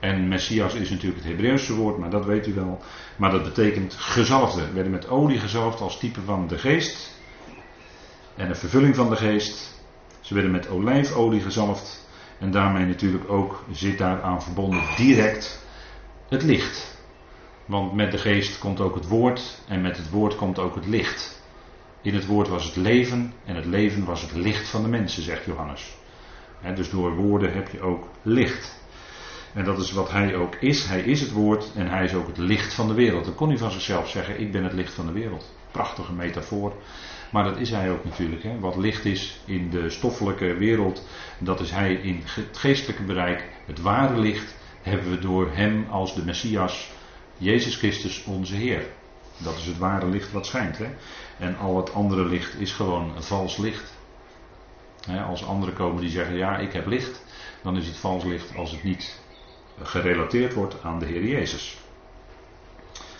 En 0.00 0.28
Messias 0.28 0.74
is 0.74 0.90
natuurlijk 0.90 1.22
het 1.22 1.30
Hebreeuwse 1.30 1.74
woord, 1.74 1.98
maar 1.98 2.10
dat 2.10 2.24
weet 2.24 2.46
u 2.46 2.54
wel. 2.54 2.80
Maar 3.16 3.30
dat 3.30 3.42
betekent 3.42 3.94
gezalfde. 3.94 4.66
We 4.66 4.72
werden 4.72 4.92
met 4.92 5.08
olie 5.08 5.38
gezalfd 5.38 5.80
als 5.80 5.98
type 5.98 6.20
van 6.20 6.48
de 6.48 6.58
geest. 6.58 7.18
En 8.36 8.48
de 8.48 8.54
vervulling 8.54 8.96
van 8.96 9.10
de 9.10 9.16
geest. 9.16 9.80
Ze 10.20 10.34
werden 10.34 10.52
met 10.52 10.68
olijfolie 10.68 11.40
gezalfd. 11.40 12.08
En 12.38 12.50
daarmee 12.50 12.84
natuurlijk 12.84 13.30
ook 13.30 13.64
zit 13.72 13.98
daaraan 13.98 14.42
verbonden 14.42 14.82
direct 14.96 15.64
het 16.28 16.42
licht. 16.42 16.98
Want 17.66 17.94
met 17.94 18.10
de 18.10 18.18
geest 18.18 18.58
komt 18.58 18.80
ook 18.80 18.94
het 18.94 19.08
woord 19.08 19.60
en 19.68 19.80
met 19.80 19.96
het 19.96 20.10
woord 20.10 20.36
komt 20.36 20.58
ook 20.58 20.74
het 20.74 20.86
licht. 20.86 21.42
In 22.02 22.14
het 22.14 22.26
woord 22.26 22.48
was 22.48 22.64
het 22.64 22.76
leven 22.76 23.32
en 23.44 23.54
het 23.54 23.64
leven 23.64 24.04
was 24.04 24.22
het 24.22 24.32
licht 24.32 24.68
van 24.68 24.82
de 24.82 24.88
mensen, 24.88 25.22
zegt 25.22 25.44
Johannes. 25.44 25.96
dus 26.74 26.90
door 26.90 27.14
woorden 27.14 27.52
heb 27.52 27.68
je 27.68 27.80
ook 27.80 28.08
licht. 28.22 28.79
En 29.54 29.64
dat 29.64 29.78
is 29.78 29.92
wat 29.92 30.10
hij 30.10 30.34
ook 30.34 30.54
is. 30.54 30.84
Hij 30.84 31.00
is 31.00 31.20
het 31.20 31.32
woord 31.32 31.70
en 31.74 31.88
hij 31.88 32.04
is 32.04 32.14
ook 32.14 32.26
het 32.26 32.38
licht 32.38 32.74
van 32.74 32.88
de 32.88 32.94
wereld. 32.94 33.24
Dan 33.24 33.34
kon 33.34 33.48
hij 33.48 33.58
van 33.58 33.70
zichzelf 33.70 34.08
zeggen: 34.08 34.40
Ik 34.40 34.52
ben 34.52 34.64
het 34.64 34.72
licht 34.72 34.92
van 34.92 35.06
de 35.06 35.12
wereld. 35.12 35.54
Prachtige 35.70 36.12
metafoor. 36.12 36.72
Maar 37.30 37.44
dat 37.44 37.56
is 37.56 37.70
hij 37.70 37.90
ook 37.90 38.04
natuurlijk. 38.04 38.42
Hè. 38.42 38.58
Wat 38.58 38.76
licht 38.76 39.04
is 39.04 39.40
in 39.44 39.70
de 39.70 39.90
stoffelijke 39.90 40.54
wereld, 40.54 41.06
dat 41.38 41.60
is 41.60 41.70
hij 41.70 41.94
in 41.94 42.22
het 42.24 42.58
geestelijke 42.58 43.02
bereik. 43.02 43.48
Het 43.66 43.80
ware 43.80 44.18
licht 44.18 44.54
hebben 44.82 45.10
we 45.10 45.18
door 45.18 45.50
hem 45.52 45.86
als 45.90 46.14
de 46.14 46.24
Messias, 46.24 46.90
Jezus 47.36 47.76
Christus, 47.76 48.24
onze 48.24 48.54
Heer. 48.54 48.86
Dat 49.36 49.56
is 49.56 49.66
het 49.66 49.78
ware 49.78 50.06
licht 50.06 50.32
wat 50.32 50.46
schijnt. 50.46 50.78
Hè. 50.78 50.88
En 51.38 51.58
al 51.58 51.76
het 51.76 51.94
andere 51.94 52.24
licht 52.24 52.60
is 52.60 52.72
gewoon 52.72 53.22
vals 53.22 53.56
licht. 53.56 53.92
als 55.28 55.46
anderen 55.46 55.74
komen 55.74 56.00
die 56.00 56.10
zeggen: 56.10 56.36
Ja, 56.36 56.58
ik 56.58 56.72
heb 56.72 56.86
licht, 56.86 57.24
dan 57.62 57.76
is 57.76 57.86
het 57.86 57.96
vals 57.96 58.24
licht 58.24 58.56
als 58.56 58.70
het 58.70 58.82
niet 58.82 59.20
gerelateerd 59.82 60.54
wordt 60.54 60.76
aan 60.82 60.98
de 60.98 61.06
Heer 61.06 61.24
Jezus. 61.24 61.78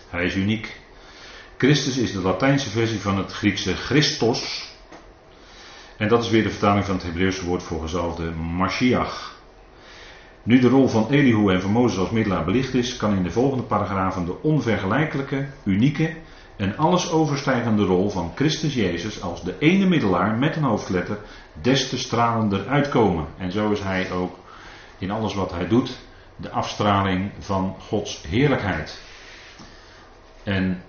Hij 0.08 0.24
is 0.24 0.34
uniek. 0.34 0.80
Christus 1.56 1.96
is 1.96 2.12
de 2.12 2.20
Latijnse 2.20 2.70
versie 2.70 3.00
van 3.00 3.18
het 3.18 3.32
Griekse 3.32 3.74
Christos. 3.74 4.68
En 5.96 6.08
dat 6.08 6.24
is 6.24 6.30
weer 6.30 6.42
de 6.42 6.50
vertaling 6.50 6.84
van 6.84 6.94
het 6.94 7.04
Hebreeuwse 7.04 7.44
woord 7.44 7.62
voor 7.62 7.80
gezalfde 7.80 8.30
Mashiach. 8.30 9.38
Nu 10.42 10.58
de 10.58 10.68
rol 10.68 10.88
van 10.88 11.10
Elihu 11.10 11.52
en 11.52 11.60
van 11.60 11.70
Mozes 11.70 11.98
als 11.98 12.10
middelaar 12.10 12.44
belicht 12.44 12.74
is, 12.74 12.96
kan 12.96 13.16
in 13.16 13.22
de 13.22 13.30
volgende 13.30 13.64
paragrafen 13.64 14.24
de 14.24 14.42
onvergelijkelijke, 14.42 15.46
unieke 15.64 16.16
en 16.56 16.76
alles 16.76 17.10
overstijgende 17.10 17.84
rol 17.84 18.10
van 18.10 18.32
Christus 18.34 18.74
Jezus 18.74 19.22
als 19.22 19.42
de 19.42 19.54
ene 19.58 19.86
middelaar 19.86 20.38
met 20.38 20.56
een 20.56 20.62
hoofdletter 20.62 21.18
des 21.60 21.88
te 21.88 21.98
stralender 21.98 22.68
uitkomen. 22.68 23.26
En 23.36 23.52
zo 23.52 23.70
is 23.70 23.80
hij 23.80 24.12
ook 24.12 24.38
in 24.98 25.10
alles 25.10 25.34
wat 25.34 25.52
hij 25.52 25.68
doet 25.68 25.98
de 26.40 26.50
afstraling 26.50 27.30
van 27.38 27.76
Gods 27.78 28.22
heerlijkheid. 28.28 29.02
En 30.42 30.82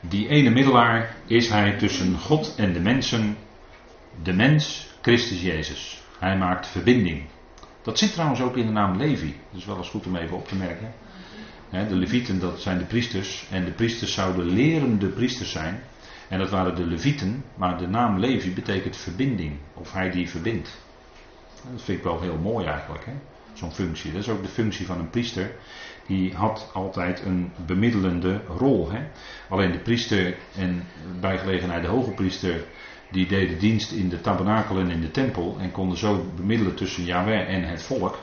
die 0.00 0.28
ene 0.28 0.50
middelaar 0.50 1.14
is 1.26 1.48
hij 1.48 1.72
tussen 1.72 2.18
God 2.18 2.54
en 2.56 2.72
de 2.72 2.80
mensen, 2.80 3.36
de 4.22 4.32
mens, 4.32 4.88
Christus 5.00 5.42
Jezus. 5.42 6.02
Hij 6.18 6.36
maakt 6.36 6.66
verbinding. 6.66 7.22
Dat 7.82 7.98
zit 7.98 8.12
trouwens 8.12 8.40
ook 8.40 8.56
in 8.56 8.66
de 8.66 8.72
naam 8.72 8.96
Levi. 8.96 9.36
Dat 9.50 9.60
is 9.60 9.66
wel 9.66 9.76
eens 9.76 9.88
goed 9.88 10.06
om 10.06 10.16
even 10.16 10.36
op 10.36 10.48
te 10.48 10.56
merken. 10.56 10.94
De 11.70 11.94
Levieten, 11.94 12.40
dat 12.40 12.60
zijn 12.60 12.78
de 12.78 12.84
priesters. 12.84 13.46
En 13.50 13.64
de 13.64 13.70
priesters 13.70 14.14
zouden 14.14 14.46
lerende 14.46 15.06
priesters 15.06 15.50
zijn. 15.50 15.82
En 16.28 16.38
dat 16.38 16.50
waren 16.50 16.74
de 16.74 16.86
Levieten. 16.86 17.44
Maar 17.54 17.78
de 17.78 17.86
naam 17.86 18.18
Levi 18.18 18.52
betekent 18.52 18.96
verbinding. 18.96 19.56
Of 19.74 19.92
hij 19.92 20.10
die 20.10 20.30
verbindt. 20.30 20.78
Dat 21.70 21.82
vind 21.82 21.98
ik 21.98 22.04
wel 22.04 22.20
heel 22.20 22.38
mooi 22.38 22.66
eigenlijk. 22.66 23.04
Hè? 23.04 23.12
Zo'n 23.54 23.72
functie. 23.72 24.12
Dat 24.12 24.20
is 24.20 24.28
ook 24.28 24.42
de 24.42 24.48
functie 24.48 24.86
van 24.86 24.98
een 24.98 25.10
priester. 25.10 25.50
Die 26.06 26.34
had 26.34 26.70
altijd 26.72 27.22
een 27.24 27.52
bemiddelende 27.66 28.40
rol. 28.58 28.90
Hè? 28.90 29.00
Alleen 29.48 29.72
de 29.72 29.78
priester 29.78 30.36
en 30.56 30.86
bij 31.20 31.38
gelegenheid 31.38 31.82
de 31.82 31.88
hoge 31.88 32.10
priester. 32.10 32.64
Die 33.10 33.26
deden 33.26 33.58
dienst 33.58 33.92
in 33.92 34.08
de 34.08 34.20
tabernakel 34.20 34.78
en 34.78 34.90
in 34.90 35.00
de 35.00 35.10
tempel. 35.10 35.56
En 35.60 35.72
konden 35.72 35.98
zo 35.98 36.24
bemiddelen 36.36 36.74
tussen 36.74 37.04
Yahweh 37.04 37.54
en 37.54 37.68
het 37.68 37.82
volk. 37.82 38.18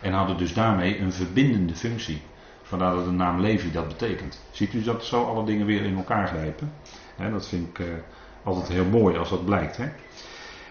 En 0.00 0.12
hadden 0.12 0.36
dus 0.36 0.54
daarmee 0.54 0.98
een 0.98 1.12
verbindende 1.12 1.74
functie. 1.74 2.20
Vandaar 2.62 2.94
dat 2.94 3.04
de 3.04 3.10
naam 3.10 3.40
Levi 3.40 3.72
dat 3.72 3.88
betekent. 3.88 4.40
Ziet 4.50 4.74
u 4.74 4.82
dat 4.82 5.04
zo 5.04 5.24
alle 5.24 5.44
dingen 5.44 5.66
weer 5.66 5.82
in 5.82 5.96
elkaar 5.96 6.26
grijpen? 6.26 6.72
dat 7.30 7.48
vind 7.48 7.68
ik 7.68 7.78
uh, 7.78 7.86
altijd 8.42 8.68
heel 8.68 8.84
mooi 8.84 9.16
als 9.16 9.30
dat 9.30 9.44
blijkt. 9.44 9.76
Hè? 9.76 9.88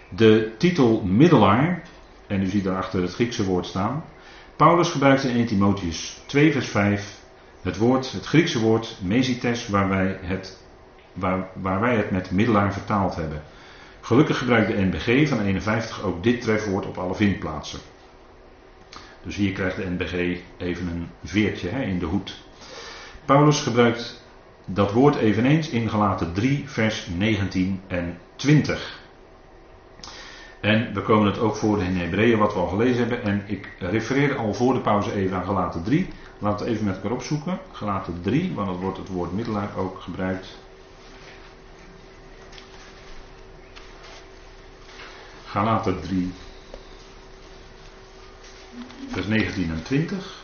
De 0.10 0.54
titel 0.58 1.02
middelaar 1.02 1.84
en 2.28 2.42
u 2.42 2.46
ziet 2.46 2.64
daarachter 2.64 3.02
het 3.02 3.14
Griekse 3.14 3.46
woord 3.46 3.66
staan. 3.66 4.04
Paulus 4.56 4.90
gebruikt 4.90 5.24
in 5.24 5.36
1 5.36 5.46
Timotheus 5.46 6.22
2 6.26 6.52
vers 6.52 6.68
5 6.68 7.24
het 7.62 7.78
woord, 7.78 8.12
het 8.12 8.26
Griekse 8.26 8.60
woord 8.60 8.98
mesites, 9.02 9.68
waar 9.68 9.90
wij 9.90 10.20
het, 10.22 10.58
waar, 11.14 11.80
wij 11.80 11.96
het 11.96 12.12
met 12.12 12.32
middelaar 12.32 12.74
vertaald 12.74 13.16
hebben. 13.16 13.44
Gelukkig 14.02 14.38
gebruikt 14.38 14.68
de 14.68 14.86
NBG 14.86 15.30
van 15.30 15.42
51 15.42 16.04
ook 16.04 16.24
dit 16.24 16.42
trefwoord 16.42 16.86
op 16.86 16.98
alle 16.98 17.16
vindplaatsen. 17.16 17.80
Dus 19.24 19.36
hier 19.36 19.52
krijgt 19.52 19.76
de 19.76 19.90
NBG 19.90 20.40
even 20.58 20.88
een 20.88 21.10
veertje 21.24 21.70
hè, 21.70 21.84
in 21.84 22.00
de 22.00 22.06
hoed. 22.06 22.44
Paulus 23.26 23.62
gebruikt 23.62 24.24
dat 24.66 24.92
woord 24.92 25.16
eveneens 25.16 25.70
in 25.70 25.90
gelaten 25.90 26.34
3 26.34 26.70
vers 26.70 27.08
19 27.18 27.82
en 27.88 28.18
20. 28.36 29.00
En 30.66 30.94
we 30.94 31.02
komen 31.02 31.26
het 31.28 31.40
ook 31.40 31.56
voor 31.56 31.84
in 31.84 31.98
Hebreeën, 31.98 32.38
wat 32.38 32.54
we 32.54 32.60
al 32.60 32.68
gelezen 32.68 32.98
hebben. 32.98 33.24
En 33.24 33.44
ik 33.46 33.70
refereer 33.80 34.38
al 34.38 34.54
voor 34.54 34.74
de 34.74 34.80
pauze 34.80 35.14
even 35.14 35.38
aan 35.38 35.46
Galaten 35.46 35.84
3. 35.84 36.08
Laten 36.40 36.66
we 36.66 36.72
even 36.72 36.86
met 36.86 36.96
elkaar 36.96 37.12
opzoeken. 37.12 37.60
Galaten 37.72 38.20
3, 38.22 38.54
want 38.54 38.68
dan 38.68 38.80
wordt 38.80 38.98
het 38.98 39.08
woord 39.08 39.32
middelaar 39.32 39.70
ook 39.78 40.00
gebruikt. 40.00 40.58
Galaten 45.46 46.02
3, 46.02 46.34
vers 49.12 49.28
19 49.28 49.70
en 49.70 49.84
20. 49.84 50.44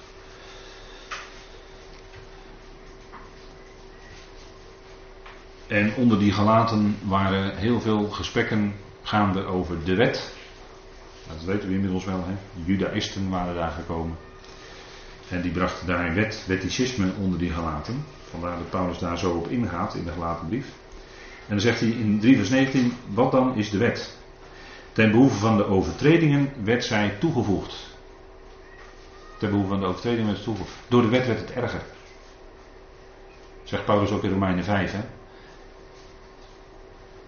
En 5.67 5.93
onder 5.95 6.19
die 6.19 6.31
galaten 6.31 6.97
waren 7.03 7.57
heel 7.57 7.81
veel 7.81 8.09
gesprekken 8.09 8.73
gaande 9.01 9.43
over 9.43 9.83
de 9.83 9.95
wet. 9.95 10.33
Dat 11.27 11.43
weten 11.43 11.67
we 11.67 11.73
inmiddels 11.73 12.05
wel, 12.05 12.23
hè? 12.25 12.33
De 12.55 12.71
Judaïsten 12.71 13.29
waren 13.29 13.55
daar 13.55 13.71
gekomen. 13.71 14.17
En 15.29 15.41
die 15.41 15.51
brachten 15.51 15.87
daar 15.87 16.05
een 16.05 16.13
wet, 16.13 16.43
wetticisme 16.47 17.11
onder 17.19 17.39
die 17.39 17.51
gelaten. 17.51 18.05
Vandaar 18.29 18.57
dat 18.57 18.69
Paulus 18.69 18.97
daar 18.97 19.17
zo 19.17 19.31
op 19.31 19.47
ingaat 19.47 19.95
in 19.95 20.03
de 20.03 20.11
gelaten 20.11 20.47
brief. 20.47 20.65
En 21.47 21.57
dan 21.57 21.59
zegt 21.59 21.79
hij 21.79 21.89
in 21.89 22.19
3 22.19 22.35
vers 22.35 22.49
19, 22.49 22.93
wat 23.07 23.31
dan 23.31 23.55
is 23.55 23.69
de 23.69 23.77
wet? 23.77 24.17
Ten 24.91 25.11
behoeve 25.11 25.35
van 25.35 25.57
de 25.57 25.65
overtredingen 25.65 26.53
werd 26.63 26.83
zij 26.83 27.15
toegevoegd. 27.19 27.89
Ten 29.37 29.49
behoeve 29.49 29.69
van 29.69 29.79
de 29.79 29.85
overtredingen 29.85 30.31
werd 30.31 30.43
toegevoegd. 30.43 30.73
Door 30.87 31.01
de 31.01 31.07
wet 31.07 31.27
werd 31.27 31.39
het 31.39 31.51
erger. 31.51 31.81
Zegt 33.63 33.85
Paulus 33.85 34.11
ook 34.11 34.23
in 34.23 34.31
Romeinen 34.31 34.63
5, 34.63 34.91
hè? 34.91 34.99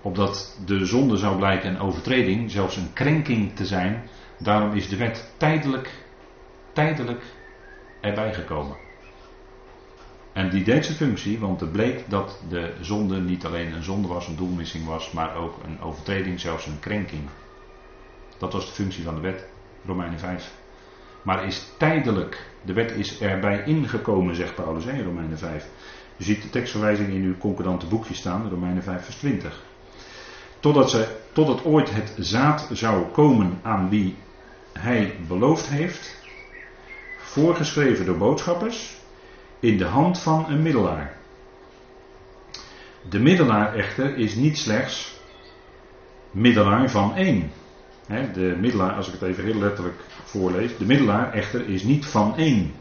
Opdat 0.04 0.58
de 0.66 0.86
zonde 0.86 1.18
zou 1.18 1.38
blijken 1.38 1.70
een 1.70 1.80
overtreding, 1.80 2.52
zelfs 2.52 2.76
een 2.76 2.94
krenking 2.94 3.56
te 3.56 3.66
zijn. 3.66 4.04
Daarom 4.38 4.76
is 4.76 4.90
de 4.90 4.98
wet 4.98 5.32
tijdelijk, 5.38 5.92
tijdelijk 6.74 7.24
erbij 8.02 8.34
gekomen. 8.34 8.76
En 10.34 10.50
die 10.50 10.64
deed 10.64 10.86
zijn 10.86 10.98
functie, 10.98 11.40
want 11.40 11.60
het 11.60 11.72
bleek 11.72 12.04
dat 12.10 12.40
de 12.50 12.74
zonde 12.82 13.20
niet 13.20 13.46
alleen 13.46 13.74
een 13.74 13.84
zonde 13.84 14.08
was, 14.08 14.28
een 14.28 14.36
doelmissing 14.36 14.86
was, 14.86 15.12
maar 15.12 15.36
ook 15.36 15.56
een 15.66 15.82
overtreding, 15.82 16.40
zelfs 16.40 16.66
een 16.66 16.80
krenking. 16.80 17.22
Dat 18.38 18.54
was 18.54 18.66
de 18.66 18.72
functie 18.72 19.04
van 19.04 19.16
de 19.16 19.22
wet, 19.22 19.46
Romeinen 19.86 20.20
5. 20.20 20.52
Maar 21.22 21.46
is 21.46 21.72
tijdelijk, 21.78 22.50
de 22.62 22.74
wet 22.74 22.92
is 22.92 23.22
erbij 23.22 23.64
ingekomen, 23.66 24.36
zegt 24.36 24.56
Paulus 24.56 24.86
in 24.86 25.04
Romeinen 25.04 25.38
5. 25.38 25.68
U 26.18 26.24
ziet 26.24 26.42
de 26.42 26.50
tekstverwijzing 26.50 27.10
in 27.10 27.24
uw 27.24 27.38
concordante 27.38 27.86
boekje 27.86 28.14
staan, 28.14 28.50
Romeinen 28.50 28.84
5 28.84 29.04
vers 29.04 29.16
20. 29.16 29.62
Totdat, 30.64 30.90
ze, 30.90 31.08
totdat 31.32 31.64
ooit 31.66 31.94
het 31.94 32.14
zaad 32.18 32.70
zou 32.72 33.06
komen 33.06 33.60
aan 33.62 33.90
wie 33.90 34.16
hij 34.80 35.16
beloofd 35.28 35.68
heeft. 35.68 36.22
Voorgeschreven 37.18 38.06
door 38.06 38.18
boodschappers. 38.18 38.98
In 39.60 39.78
de 39.78 39.86
hand 39.86 40.20
van 40.20 40.46
een 40.50 40.62
middelaar. 40.62 41.18
De 43.10 43.20
middelaar 43.20 43.76
echter 43.76 44.18
is 44.18 44.36
niet 44.36 44.58
slechts 44.58 45.20
middelaar 46.32 46.90
van 46.90 47.16
één. 47.16 47.52
De 48.34 48.56
middelaar, 48.60 48.94
als 48.94 49.08
ik 49.08 49.14
het 49.14 49.22
even 49.22 49.44
heel 49.44 49.60
letterlijk 49.60 50.02
voorlees. 50.24 50.78
De 50.78 50.86
middelaar 50.86 51.34
echter 51.34 51.70
is 51.70 51.84
niet 51.84 52.06
van 52.06 52.38
één. 52.38 52.74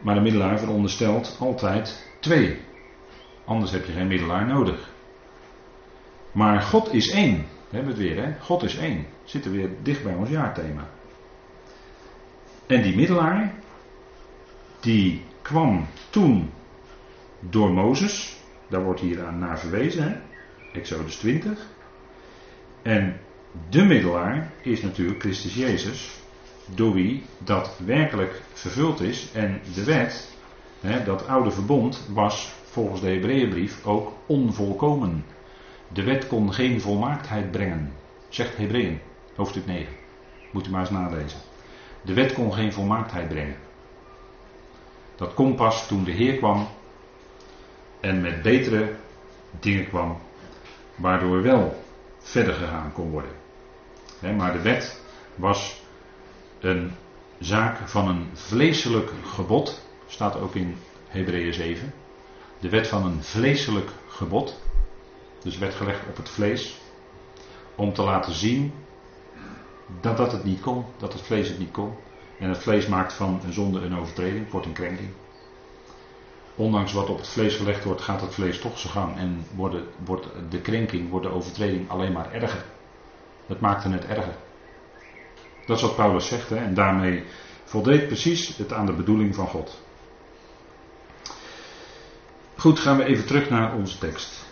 Maar 0.00 0.14
de 0.14 0.20
middelaar 0.20 0.58
veronderstelt 0.58 1.36
altijd 1.40 2.06
twee. 2.20 2.60
Anders 3.44 3.70
heb 3.70 3.86
je 3.86 3.92
geen 3.92 4.06
middelaar 4.06 4.46
nodig. 4.46 4.89
Maar 6.32 6.60
God 6.60 6.92
is 6.92 7.10
één. 7.10 7.46
We 7.68 7.78
het 7.78 7.96
weer, 7.96 8.24
hè? 8.24 8.32
God 8.40 8.62
is 8.62 8.76
één. 8.76 9.06
Zitten 9.24 9.50
weer 9.50 9.68
dicht 9.82 10.04
bij 10.04 10.14
ons 10.14 10.28
jaarthema. 10.28 10.88
En 12.66 12.82
die 12.82 12.96
middelaar, 12.96 13.54
die 14.80 15.22
kwam 15.42 15.86
toen 16.10 16.50
door 17.40 17.70
Mozes. 17.70 18.36
Daar 18.68 18.84
wordt 18.84 19.00
hier 19.00 19.24
aan 19.24 19.38
naar 19.38 19.58
verwezen, 19.58 20.02
hè? 20.02 20.16
Exodus 20.72 21.16
20. 21.16 21.66
En 22.82 23.20
de 23.68 23.84
middelaar 23.84 24.52
is 24.62 24.82
natuurlijk 24.82 25.20
Christus 25.20 25.54
Jezus, 25.54 26.10
door 26.74 26.92
wie 26.92 27.22
dat 27.38 27.78
werkelijk 27.84 28.42
vervuld 28.52 29.00
is. 29.00 29.30
En 29.32 29.60
de 29.74 29.84
wet, 29.84 30.28
hè, 30.80 31.04
dat 31.04 31.26
oude 31.26 31.50
verbond, 31.50 32.06
was 32.12 32.52
volgens 32.64 33.00
de 33.00 33.08
Hebreeënbrief 33.08 33.86
ook 33.86 34.12
onvolkomen. 34.26 35.24
De 35.92 36.02
wet 36.02 36.26
kon 36.26 36.52
geen 36.52 36.80
volmaaktheid 36.80 37.50
brengen, 37.50 37.92
zegt 38.28 38.56
Hebreeën, 38.56 39.00
hoofdstuk 39.34 39.66
9. 39.66 39.92
Moet 40.50 40.66
u 40.66 40.70
maar 40.70 40.80
eens 40.80 40.90
nalezen. 40.90 41.38
De 42.02 42.14
wet 42.14 42.32
kon 42.32 42.52
geen 42.52 42.72
volmaaktheid 42.72 43.28
brengen. 43.28 43.56
Dat 45.16 45.34
kon 45.34 45.54
pas 45.54 45.86
toen 45.86 46.04
de 46.04 46.10
Heer 46.10 46.36
kwam 46.36 46.68
en 48.00 48.20
met 48.20 48.42
betere 48.42 48.92
dingen 49.60 49.88
kwam, 49.88 50.18
waardoor 50.94 51.42
wel 51.42 51.82
verder 52.18 52.54
gegaan 52.54 52.92
kon 52.92 53.10
worden. 53.10 54.36
maar 54.36 54.52
de 54.52 54.62
wet 54.62 55.02
was 55.34 55.82
een 56.60 56.92
zaak 57.38 57.88
van 57.88 58.08
een 58.08 58.30
vleeselijk 58.32 59.10
gebod, 59.24 59.80
staat 60.06 60.36
ook 60.36 60.54
in 60.54 60.76
Hebreeën 61.08 61.54
7. 61.54 61.92
De 62.58 62.68
wet 62.68 62.88
van 62.88 63.04
een 63.06 63.22
vleeselijk 63.22 63.90
gebod, 64.08 64.60
dus 65.42 65.58
werd 65.58 65.74
gelegd 65.74 66.00
op 66.08 66.16
het 66.16 66.28
vlees, 66.28 66.78
om 67.74 67.92
te 67.92 68.02
laten 68.02 68.32
zien 68.32 68.72
dat 70.00 70.16
dat 70.16 70.32
het 70.32 70.44
niet 70.44 70.60
kon, 70.60 70.84
dat 70.96 71.12
het 71.12 71.22
vlees 71.22 71.48
het 71.48 71.58
niet 71.58 71.70
kon. 71.70 71.92
En 72.38 72.48
het 72.48 72.58
vlees 72.58 72.86
maakt 72.86 73.12
van 73.12 73.40
een 73.44 73.52
zonde 73.52 73.80
een 73.80 73.96
overtreding, 73.96 74.50
wordt 74.50 74.66
een 74.66 74.72
krenking. 74.72 75.10
Ondanks 76.54 76.92
wat 76.92 77.08
op 77.08 77.18
het 77.18 77.28
vlees 77.28 77.56
gelegd 77.56 77.84
wordt, 77.84 78.02
gaat 78.02 78.20
het 78.20 78.34
vlees 78.34 78.60
toch 78.60 78.78
zijn 78.78 78.92
gang 78.92 79.16
en 79.16 79.46
wordt, 79.54 79.76
wordt 80.04 80.26
de 80.48 80.60
krenking, 80.60 81.10
wordt 81.10 81.26
de 81.26 81.32
overtreding 81.32 81.90
alleen 81.90 82.12
maar 82.12 82.32
erger. 82.32 82.64
Het 83.46 83.60
maakt 83.60 83.84
het 83.84 84.06
erger. 84.06 84.34
Dat 85.66 85.76
is 85.76 85.82
wat 85.82 85.96
Paulus 85.96 86.26
zegt, 86.26 86.52
en 86.52 86.74
daarmee 86.74 87.24
voldeed 87.64 88.06
precies 88.06 88.56
het 88.56 88.72
aan 88.72 88.86
de 88.86 88.92
bedoeling 88.92 89.34
van 89.34 89.46
God. 89.46 89.80
Goed, 92.56 92.78
gaan 92.78 92.96
we 92.96 93.04
even 93.04 93.26
terug 93.26 93.50
naar 93.50 93.74
onze 93.74 93.98
tekst. 93.98 94.49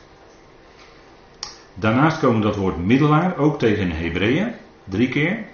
Daarnaast 1.79 2.19
komen 2.19 2.41
dat 2.41 2.57
woord 2.57 2.85
middelaar 2.85 3.37
ook 3.37 3.59
tegen 3.59 3.91
Hebreeën, 3.91 4.53
drie 4.85 5.09
keer. 5.09 5.45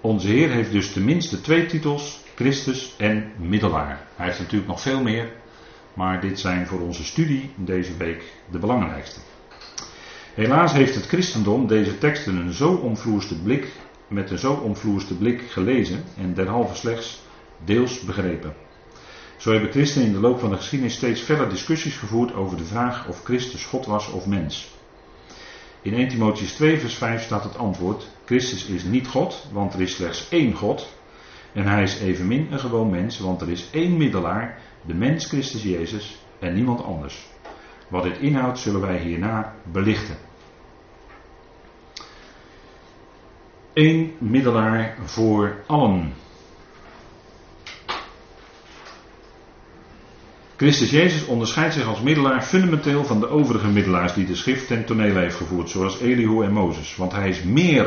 Onze 0.00 0.28
Heer 0.28 0.50
heeft 0.50 0.72
dus 0.72 0.92
tenminste 0.92 1.40
twee 1.40 1.66
titels, 1.66 2.22
Christus 2.34 2.94
en 2.98 3.32
middelaar. 3.36 4.00
Hij 4.16 4.26
heeft 4.26 4.38
natuurlijk 4.38 4.68
nog 4.70 4.80
veel 4.80 5.02
meer, 5.02 5.32
maar 5.92 6.20
dit 6.20 6.40
zijn 6.40 6.66
voor 6.66 6.80
onze 6.80 7.04
studie 7.04 7.50
deze 7.56 7.96
week 7.96 8.22
de 8.50 8.58
belangrijkste. 8.58 9.20
Helaas 10.34 10.72
heeft 10.72 10.94
het 10.94 11.06
christendom 11.06 11.66
deze 11.66 11.98
teksten 11.98 12.36
een 12.36 12.52
zo 12.52 12.72
omvloerste 12.72 13.42
blik, 13.42 13.66
met 14.08 14.30
een 14.30 14.38
zo 14.38 14.52
omvloerste 14.52 15.16
blik 15.16 15.40
gelezen 15.40 16.04
en 16.18 16.34
derhalve 16.34 16.76
slechts 16.76 17.22
deels 17.64 18.00
begrepen. 18.00 18.54
Zo 19.36 19.50
hebben 19.50 19.70
christenen 19.70 20.06
in 20.06 20.12
de 20.12 20.20
loop 20.20 20.40
van 20.40 20.50
de 20.50 20.56
geschiedenis 20.56 20.94
steeds 20.94 21.20
verder 21.20 21.48
discussies 21.48 21.96
gevoerd 21.96 22.34
over 22.34 22.56
de 22.56 22.64
vraag 22.64 23.08
of 23.08 23.22
Christus 23.24 23.64
God 23.64 23.86
was 23.86 24.10
of 24.10 24.26
mens. 24.26 24.73
In 25.84 25.94
1 25.94 26.08
Timotheus 26.08 26.52
2 26.52 26.78
vers 26.78 26.94
5 26.94 27.22
staat 27.22 27.44
het 27.44 27.58
antwoord, 27.58 28.08
Christus 28.24 28.66
is 28.66 28.84
niet 28.84 29.06
God, 29.06 29.48
want 29.52 29.74
er 29.74 29.80
is 29.80 29.94
slechts 29.94 30.28
één 30.28 30.52
God. 30.52 30.94
En 31.52 31.66
hij 31.66 31.82
is 31.82 32.00
evenmin 32.00 32.46
een 32.50 32.58
gewoon 32.58 32.90
mens, 32.90 33.18
want 33.18 33.40
er 33.40 33.50
is 33.50 33.70
één 33.70 33.96
middelaar, 33.96 34.58
de 34.82 34.94
mens 34.94 35.26
Christus 35.26 35.62
Jezus 35.62 36.18
en 36.38 36.54
niemand 36.54 36.82
anders. 36.82 37.26
Wat 37.88 38.02
dit 38.02 38.18
inhoudt 38.18 38.58
zullen 38.58 38.80
wij 38.80 38.98
hierna 38.98 39.54
belichten. 39.62 40.16
Eén 43.72 44.14
middelaar 44.18 44.96
voor 45.04 45.62
allen. 45.66 46.12
Christus 50.56 50.90
Jezus 50.90 51.24
onderscheidt 51.24 51.74
zich 51.74 51.86
als 51.86 52.00
middelaar 52.00 52.42
fundamenteel 52.42 53.04
van 53.04 53.20
de 53.20 53.28
overige 53.28 53.68
middelaars 53.68 54.14
die 54.14 54.26
de 54.26 54.34
schrift 54.34 54.66
ten 54.66 54.84
toneel 54.84 55.16
heeft 55.16 55.36
gevoerd, 55.36 55.70
zoals 55.70 56.00
Elihu 56.00 56.44
en 56.44 56.52
Mozes. 56.52 56.96
Want 56.96 57.12
hij 57.12 57.28
is 57.28 57.42
meer 57.42 57.86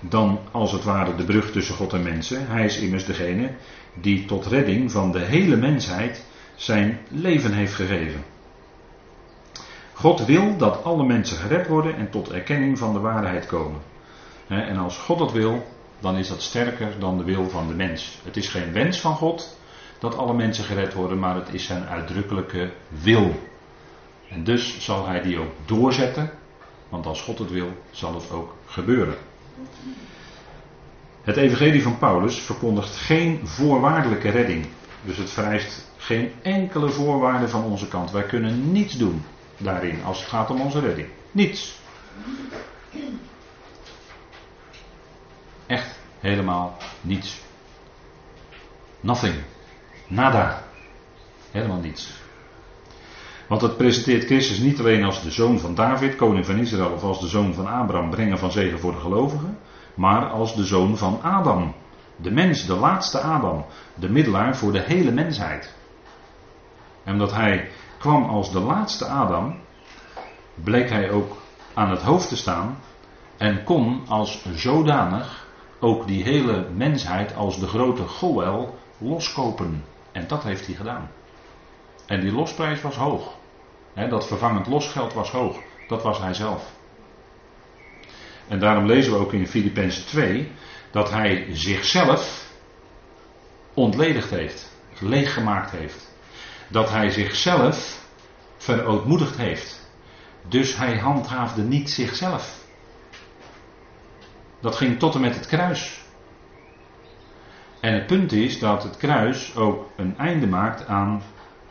dan 0.00 0.40
als 0.50 0.72
het 0.72 0.84
ware 0.84 1.14
de 1.14 1.24
brug 1.24 1.50
tussen 1.50 1.74
God 1.74 1.92
en 1.92 2.02
mensen. 2.02 2.46
Hij 2.46 2.64
is 2.64 2.78
immers 2.78 3.04
degene 3.04 3.50
die 3.94 4.24
tot 4.24 4.46
redding 4.46 4.92
van 4.92 5.12
de 5.12 5.18
hele 5.18 5.56
mensheid 5.56 6.24
zijn 6.54 6.98
leven 7.08 7.52
heeft 7.52 7.74
gegeven. 7.74 8.24
God 9.92 10.24
wil 10.26 10.56
dat 10.56 10.84
alle 10.84 11.04
mensen 11.04 11.36
gered 11.36 11.66
worden 11.66 11.96
en 11.96 12.10
tot 12.10 12.30
erkenning 12.30 12.78
van 12.78 12.92
de 12.92 12.98
waarheid 12.98 13.46
komen. 13.46 13.80
En 14.48 14.76
als 14.76 14.96
God 14.96 15.18
dat 15.18 15.32
wil, 15.32 15.66
dan 16.00 16.16
is 16.16 16.28
dat 16.28 16.42
sterker 16.42 16.88
dan 16.98 17.18
de 17.18 17.24
wil 17.24 17.48
van 17.48 17.68
de 17.68 17.74
mens. 17.74 18.18
Het 18.24 18.36
is 18.36 18.48
geen 18.48 18.72
wens 18.72 19.00
van 19.00 19.14
God 19.14 19.57
dat 19.98 20.16
alle 20.16 20.34
mensen 20.34 20.64
gered 20.64 20.94
worden, 20.94 21.18
maar 21.18 21.34
het 21.34 21.52
is 21.52 21.66
zijn 21.66 21.86
uitdrukkelijke 21.86 22.72
wil. 22.88 23.48
En 24.30 24.44
dus 24.44 24.84
zal 24.84 25.06
hij 25.06 25.22
die 25.22 25.38
ook 25.38 25.52
doorzetten, 25.64 26.30
want 26.88 27.06
als 27.06 27.22
God 27.22 27.38
het 27.38 27.50
wil, 27.50 27.68
zal 27.90 28.14
het 28.14 28.30
ook 28.30 28.54
gebeuren. 28.66 29.16
Het 31.22 31.36
evangelie 31.36 31.82
van 31.82 31.98
Paulus 31.98 32.38
verkondigt 32.38 32.96
geen 32.96 33.46
voorwaardelijke 33.46 34.28
redding. 34.28 34.66
Dus 35.02 35.16
het 35.16 35.30
vereist 35.30 35.90
geen 35.96 36.32
enkele 36.42 36.88
voorwaarde 36.88 37.48
van 37.48 37.64
onze 37.64 37.88
kant. 37.88 38.10
Wij 38.10 38.22
kunnen 38.22 38.72
niets 38.72 38.94
doen 38.94 39.24
daarin 39.56 40.04
als 40.04 40.18
het 40.18 40.28
gaat 40.28 40.50
om 40.50 40.60
onze 40.60 40.80
redding. 40.80 41.08
Niets. 41.30 41.78
Echt 45.66 45.98
helemaal 46.20 46.76
niets. 47.00 47.40
Nothing. 49.00 49.34
Nada. 50.08 50.62
Helemaal 51.50 51.80
niets. 51.80 52.12
Want 53.48 53.60
het 53.60 53.76
presenteert 53.76 54.24
Christus 54.24 54.58
niet 54.58 54.78
alleen 54.78 55.04
als 55.04 55.22
de 55.22 55.30
zoon 55.30 55.58
van 55.58 55.74
David, 55.74 56.16
koning 56.16 56.46
van 56.46 56.58
Israël, 56.58 56.92
of 56.92 57.02
als 57.02 57.20
de 57.20 57.26
zoon 57.26 57.54
van 57.54 57.66
Abraham, 57.66 58.10
brengen 58.10 58.38
van 58.38 58.52
zegen 58.52 58.78
voor 58.78 58.92
de 58.92 58.98
gelovigen, 58.98 59.58
maar 59.94 60.30
als 60.30 60.54
de 60.54 60.64
zoon 60.64 60.96
van 60.96 61.22
Adam. 61.22 61.74
De 62.16 62.30
mens, 62.30 62.66
de 62.66 62.74
laatste 62.74 63.20
Adam, 63.20 63.64
de 63.94 64.08
middelaar 64.08 64.56
voor 64.56 64.72
de 64.72 64.80
hele 64.80 65.10
mensheid. 65.10 65.74
En 67.04 67.12
omdat 67.12 67.32
hij 67.32 67.68
kwam 67.98 68.24
als 68.24 68.52
de 68.52 68.60
laatste 68.60 69.06
Adam, 69.06 69.58
bleek 70.54 70.90
hij 70.90 71.10
ook 71.10 71.36
aan 71.74 71.90
het 71.90 72.02
hoofd 72.02 72.28
te 72.28 72.36
staan 72.36 72.78
en 73.36 73.64
kon 73.64 74.02
als 74.08 74.46
zodanig 74.54 75.46
ook 75.80 76.06
die 76.06 76.22
hele 76.22 76.68
mensheid 76.74 77.36
als 77.36 77.60
de 77.60 77.66
grote 77.66 78.02
Goel 78.02 78.78
loskopen. 78.98 79.84
En 80.18 80.26
dat 80.26 80.42
heeft 80.42 80.66
hij 80.66 80.74
gedaan. 80.74 81.10
En 82.06 82.20
die 82.20 82.32
losprijs 82.32 82.80
was 82.80 82.96
hoog. 82.96 83.34
dat 83.94 84.26
vervangend 84.26 84.66
losgeld 84.66 85.12
was 85.12 85.30
hoog. 85.30 85.58
Dat 85.88 86.02
was 86.02 86.18
hij 86.18 86.34
zelf. 86.34 86.70
En 88.48 88.58
daarom 88.58 88.86
lezen 88.86 89.12
we 89.12 89.18
ook 89.18 89.32
in 89.32 89.46
Filippenzen 89.46 90.06
2 90.06 90.52
dat 90.90 91.10
hij 91.10 91.46
zichzelf 91.52 92.52
ontledigd 93.74 94.30
heeft, 94.30 94.72
leeggemaakt 94.98 95.70
heeft. 95.70 96.12
Dat 96.68 96.90
hij 96.90 97.10
zichzelf 97.10 98.06
verootmoedigd 98.56 99.36
heeft. 99.36 99.90
Dus 100.48 100.76
hij 100.76 100.98
handhaafde 100.98 101.62
niet 101.62 101.90
zichzelf. 101.90 102.64
Dat 104.60 104.76
ging 104.76 104.98
tot 104.98 105.14
en 105.14 105.20
met 105.20 105.34
het 105.34 105.46
kruis. 105.46 106.06
En 107.80 107.94
het 107.94 108.06
punt 108.06 108.32
is 108.32 108.58
dat 108.58 108.82
het 108.82 108.96
kruis 108.96 109.56
ook 109.56 109.86
een 109.96 110.18
einde 110.18 110.46
maakt 110.46 110.86
aan 110.86 111.22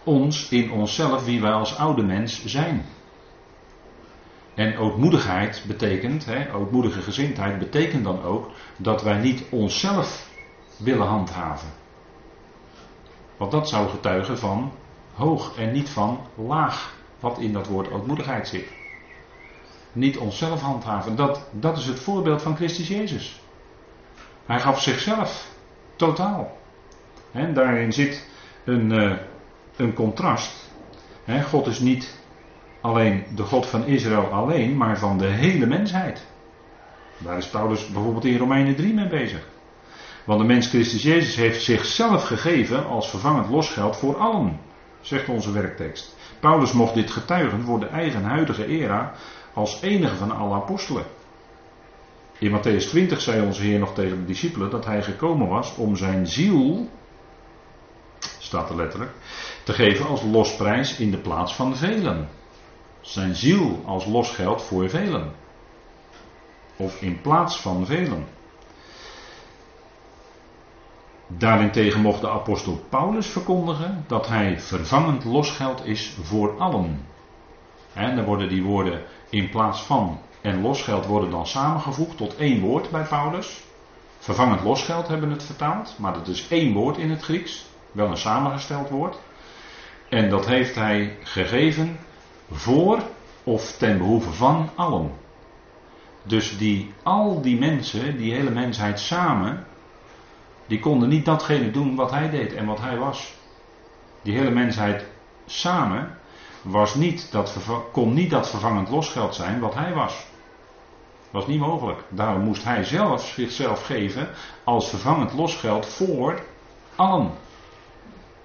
ons 0.03 0.49
in 0.49 0.71
onszelf, 0.71 1.25
wie 1.25 1.41
wij 1.41 1.51
als 1.51 1.77
oude 1.77 2.03
mens 2.03 2.45
zijn. 2.45 2.85
En 4.55 4.77
ootmoedigheid 4.77 5.63
betekent, 5.67 6.25
hè, 6.25 6.53
ootmoedige 6.53 7.01
gezindheid 7.01 7.59
betekent 7.59 8.03
dan 8.03 8.23
ook 8.23 8.49
dat 8.77 9.03
wij 9.03 9.17
niet 9.17 9.43
onszelf 9.49 10.29
willen 10.77 11.07
handhaven. 11.07 11.69
Want 13.37 13.51
dat 13.51 13.69
zou 13.69 13.89
getuigen 13.89 14.37
van 14.37 14.71
hoog 15.13 15.57
en 15.57 15.71
niet 15.71 15.89
van 15.89 16.19
laag, 16.35 16.95
wat 17.19 17.39
in 17.39 17.53
dat 17.53 17.67
woord 17.67 17.91
ootmoedigheid 17.91 18.47
zit. 18.47 18.75
niet 19.91 20.17
onszelf 20.17 20.61
handhaven. 20.61 21.15
Dat, 21.15 21.49
dat 21.51 21.77
is 21.77 21.85
het 21.85 21.99
voorbeeld 21.99 22.41
van 22.41 22.55
Christus 22.55 22.87
Jezus. 22.87 23.41
Hij 24.45 24.59
gaf 24.59 24.81
zichzelf 24.81 25.56
totaal. 25.97 26.57
En 27.31 27.53
daarin 27.53 27.93
zit 27.93 28.27
een, 28.63 28.91
uh, 28.91 29.13
een 29.75 29.93
contrast. 29.93 30.65
God 31.49 31.67
is 31.67 31.79
niet 31.79 32.15
alleen 32.81 33.23
de 33.35 33.43
God 33.43 33.65
van 33.65 33.85
Israël 33.85 34.25
alleen, 34.25 34.77
maar 34.77 34.97
van 34.97 35.17
de 35.17 35.25
hele 35.25 35.65
mensheid. 35.65 36.25
Daar 37.17 37.37
is 37.37 37.47
Paulus 37.47 37.87
bijvoorbeeld 37.87 38.25
in 38.25 38.37
Romeinen 38.37 38.75
3 38.75 38.93
mee 38.93 39.07
bezig. 39.07 39.47
Want 40.25 40.39
de 40.39 40.45
mens 40.45 40.67
Christus 40.67 41.03
Jezus 41.03 41.35
heeft 41.35 41.63
zichzelf 41.63 42.23
gegeven 42.23 42.85
als 42.85 43.09
vervangend 43.09 43.49
losgeld 43.49 43.97
voor 43.97 44.17
allen, 44.17 44.59
zegt 45.01 45.29
onze 45.29 45.51
werktekst. 45.51 46.15
Paulus 46.39 46.71
mocht 46.71 46.93
dit 46.93 47.11
getuigen 47.11 47.61
voor 47.61 47.79
de 47.79 47.87
eigen 47.87 48.23
huidige 48.23 48.65
era 48.65 49.13
als 49.53 49.81
enige 49.81 50.15
van 50.15 50.31
alle 50.31 50.55
apostelen. 50.55 51.03
In 52.39 52.51
Matthäus 52.51 52.89
20 52.89 53.21
zei 53.21 53.45
onze 53.45 53.61
Heer 53.61 53.79
nog 53.79 53.93
tegen 53.93 54.17
de 54.17 54.25
discipelen 54.25 54.69
dat 54.69 54.85
hij 54.85 55.03
gekomen 55.03 55.47
was 55.47 55.75
om 55.75 55.95
zijn 55.95 56.27
ziel, 56.27 56.89
staat 58.39 58.69
er 58.69 58.75
letterlijk, 58.75 59.11
te 59.63 59.73
geven 59.73 60.07
als 60.07 60.23
losprijs 60.23 60.97
in 60.97 61.11
de 61.11 61.17
plaats 61.17 61.55
van 61.55 61.75
velen. 61.75 62.29
Zijn 63.01 63.35
ziel 63.35 63.81
als 63.85 64.05
losgeld 64.05 64.61
voor 64.61 64.89
velen. 64.89 65.31
Of 66.75 67.01
in 67.01 67.21
plaats 67.21 67.61
van 67.61 67.85
velen. 67.85 68.25
Daarentegen 71.27 72.01
mocht 72.01 72.21
de 72.21 72.29
apostel 72.29 72.85
Paulus 72.89 73.27
verkondigen 73.27 74.03
dat 74.07 74.27
hij 74.27 74.59
vervangend 74.59 75.23
losgeld 75.23 75.85
is 75.85 76.17
voor 76.21 76.59
allen. 76.59 77.05
En 77.93 78.15
dan 78.15 78.25
worden 78.25 78.49
die 78.49 78.63
woorden 78.63 79.03
in 79.29 79.49
plaats 79.49 79.81
van 79.81 80.19
en 80.41 80.61
losgeld 80.61 81.05
worden 81.05 81.29
dan 81.29 81.47
samengevoegd 81.47 82.17
tot 82.17 82.35
één 82.35 82.59
woord 82.59 82.89
bij 82.89 83.03
Paulus. 83.03 83.63
Vervangend 84.19 84.63
losgeld 84.63 85.07
hebben 85.07 85.31
het 85.31 85.43
vertaald, 85.43 85.95
maar 85.97 86.13
dat 86.13 86.27
is 86.27 86.47
één 86.47 86.73
woord 86.73 86.97
in 86.97 87.09
het 87.09 87.21
Grieks, 87.21 87.65
wel 87.91 88.09
een 88.09 88.17
samengesteld 88.17 88.89
woord. 88.89 89.17
En 90.09 90.29
dat 90.29 90.45
heeft 90.45 90.75
hij 90.75 91.17
gegeven 91.23 91.97
voor 92.51 93.01
of 93.43 93.77
ten 93.77 93.97
behoeve 93.97 94.31
van 94.31 94.69
allen. 94.75 95.11
Dus 96.23 96.57
die, 96.57 96.93
al 97.03 97.41
die 97.41 97.59
mensen, 97.59 98.17
die 98.17 98.33
hele 98.33 98.49
mensheid 98.49 98.99
samen, 98.99 99.65
die 100.65 100.79
konden 100.79 101.09
niet 101.09 101.25
datgene 101.25 101.71
doen 101.71 101.95
wat 101.95 102.11
hij 102.11 102.29
deed 102.29 102.53
en 102.53 102.65
wat 102.65 102.81
hij 102.81 102.97
was. 102.97 103.33
Die 104.21 104.37
hele 104.37 104.51
mensheid 104.51 105.05
samen 105.45 106.17
was 106.61 106.95
niet 106.95 107.31
dat, 107.31 107.55
kon 107.91 108.13
niet 108.13 108.29
dat 108.29 108.49
vervangend 108.49 108.89
losgeld 108.89 109.35
zijn 109.35 109.59
wat 109.59 109.73
hij 109.73 109.93
was. 109.93 110.25
Was 111.31 111.47
niet 111.47 111.59
mogelijk. 111.59 112.03
Daarom 112.09 112.41
moest 112.41 112.63
hij 112.63 112.83
zelf 112.83 113.25
zichzelf 113.25 113.85
geven 113.85 114.29
als 114.63 114.89
vervangend 114.89 115.33
losgeld 115.33 115.85
voor 115.85 116.41
allen. 116.95 117.31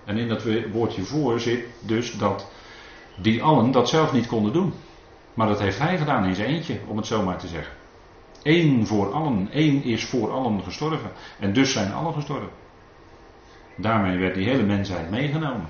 En 0.04 0.18
in 0.18 0.28
dat 0.28 0.44
woordje 0.72 1.02
voor 1.02 1.40
zit 1.40 1.64
dus 1.80 2.12
dat 2.12 2.50
die 3.16 3.42
allen 3.42 3.70
dat 3.70 3.88
zelf 3.88 4.12
niet 4.12 4.26
konden 4.26 4.52
doen. 4.52 4.74
Maar 5.34 5.48
dat 5.48 5.60
heeft 5.60 5.78
hij 5.78 5.98
gedaan 5.98 6.24
in 6.24 6.34
zijn 6.34 6.48
eentje, 6.48 6.80
om 6.86 6.96
het 6.96 7.06
zo 7.06 7.22
maar 7.22 7.38
te 7.38 7.46
zeggen. 7.46 7.72
Eén 8.42 8.86
voor 8.86 9.12
allen, 9.12 9.50
één 9.50 9.82
is 9.82 10.04
voor 10.04 10.30
allen 10.32 10.62
gestorven. 10.62 11.10
En 11.38 11.52
dus 11.52 11.72
zijn 11.72 11.92
allen 11.92 12.14
gestorven. 12.14 12.50
Daarmee 13.76 14.18
werd 14.18 14.34
die 14.34 14.48
hele 14.48 14.62
mensheid 14.62 15.10
meegenomen. 15.10 15.68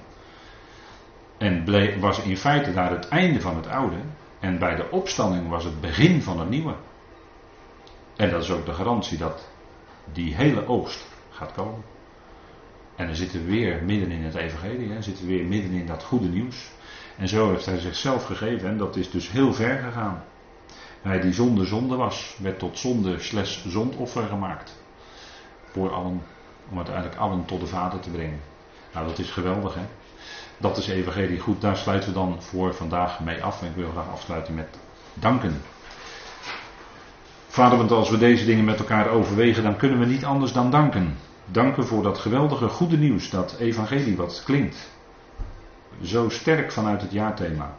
En 1.42 2.00
was 2.00 2.22
in 2.22 2.37
feite 2.37 2.72
daar 2.72 2.90
het 2.90 3.09
einde 3.09 3.40
van 3.40 3.57
het 3.57 3.68
oude. 3.68 3.96
En 4.40 4.59
bij 4.59 4.76
de 4.76 4.90
opstanding 4.90 5.48
was 5.48 5.64
het 5.64 5.81
begin 5.81 6.22
van 6.22 6.38
het 6.38 6.48
nieuwe. 6.48 6.74
En 8.16 8.31
dat 8.31 8.42
is 8.42 8.50
ook 8.50 8.66
de 8.66 8.72
garantie 8.72 9.18
dat 9.18 9.48
die 10.12 10.35
hele 10.35 10.66
oogst 10.66 11.07
gaat 11.31 11.52
komen. 11.52 11.83
En 12.96 13.07
dan 13.07 13.16
zitten 13.16 13.44
we 13.44 13.50
weer 13.50 13.83
midden 13.85 14.11
in 14.11 14.22
het 14.22 14.35
evangelie, 14.35 14.90
hè, 14.90 15.02
zitten 15.02 15.26
we 15.26 15.33
weer 15.33 15.44
midden 15.44 15.72
in 15.72 15.87
dat 15.87 16.02
goede 16.02 16.28
nieuws. 16.28 16.70
En 17.16 17.28
zo 17.28 17.50
heeft 17.50 17.66
hij 17.66 17.78
zichzelf 17.78 18.24
gegeven 18.24 18.68
en 18.68 18.78
dat 18.78 18.96
is 18.96 19.11
dus 19.11 19.31
heel 19.31 19.55
ver 19.55 19.78
gegaan. 19.78 20.24
Hij 21.02 21.20
die 21.20 21.33
zonder 21.33 21.66
zonde 21.66 21.96
was, 21.96 22.37
werd 22.40 22.59
tot 22.59 22.78
zonde 22.78 23.20
slechts 23.20 23.64
zondoffer 23.66 24.26
gemaakt. 24.26 24.83
Voor 25.64 25.92
allen, 25.92 26.22
om 26.70 26.76
uiteindelijk 26.76 27.16
allen 27.16 27.44
tot 27.44 27.61
de 27.61 27.66
Vader 27.66 28.00
te 28.00 28.11
brengen. 28.11 28.40
Nou, 28.92 29.07
dat 29.07 29.18
is 29.18 29.31
geweldig, 29.31 29.74
hè. 29.74 29.85
Dat 30.62 30.77
is 30.77 30.88
evangelie. 30.88 31.40
Goed, 31.40 31.61
daar 31.61 31.77
sluiten 31.77 32.09
we 32.09 32.14
dan 32.14 32.37
voor 32.42 32.75
vandaag 32.75 33.20
mee 33.20 33.44
af. 33.44 33.62
En 33.62 33.68
ik 33.68 33.75
wil 33.75 33.90
graag 33.90 34.11
afsluiten 34.12 34.55
met 34.55 34.79
danken. 35.14 35.62
Vader, 37.48 37.79
want 37.79 37.90
als 37.90 38.11
we 38.11 38.18
deze 38.18 38.44
dingen 38.44 38.64
met 38.64 38.79
elkaar 38.79 39.09
overwegen, 39.09 39.62
dan 39.62 39.77
kunnen 39.77 39.98
we 39.98 40.07
niet 40.07 40.25
anders 40.25 40.53
dan 40.53 40.70
danken. 40.70 41.16
Danken 41.44 41.87
voor 41.87 42.03
dat 42.03 42.18
geweldige 42.18 42.68
goede 42.68 42.96
nieuws, 42.96 43.31
dat 43.31 43.57
evangelie 43.59 44.16
wat 44.16 44.42
klinkt. 44.44 44.90
Zo 46.03 46.29
sterk 46.29 46.72
vanuit 46.72 47.01
het 47.01 47.12
jaarthema. 47.12 47.75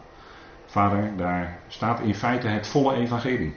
Vader, 0.65 1.11
daar 1.17 1.59
staat 1.67 1.99
in 1.99 2.15
feite 2.15 2.47
het 2.47 2.67
volle 2.67 2.95
evangelie. 2.95 3.55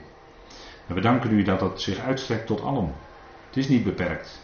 En 0.87 0.95
we 0.95 1.01
danken 1.01 1.31
u 1.31 1.43
dat 1.43 1.59
dat 1.59 1.81
zich 1.81 1.99
uitstrekt 1.99 2.47
tot 2.47 2.61
allen. 2.61 2.93
Het 3.47 3.57
is 3.57 3.67
niet 3.67 3.83
beperkt. 3.83 4.41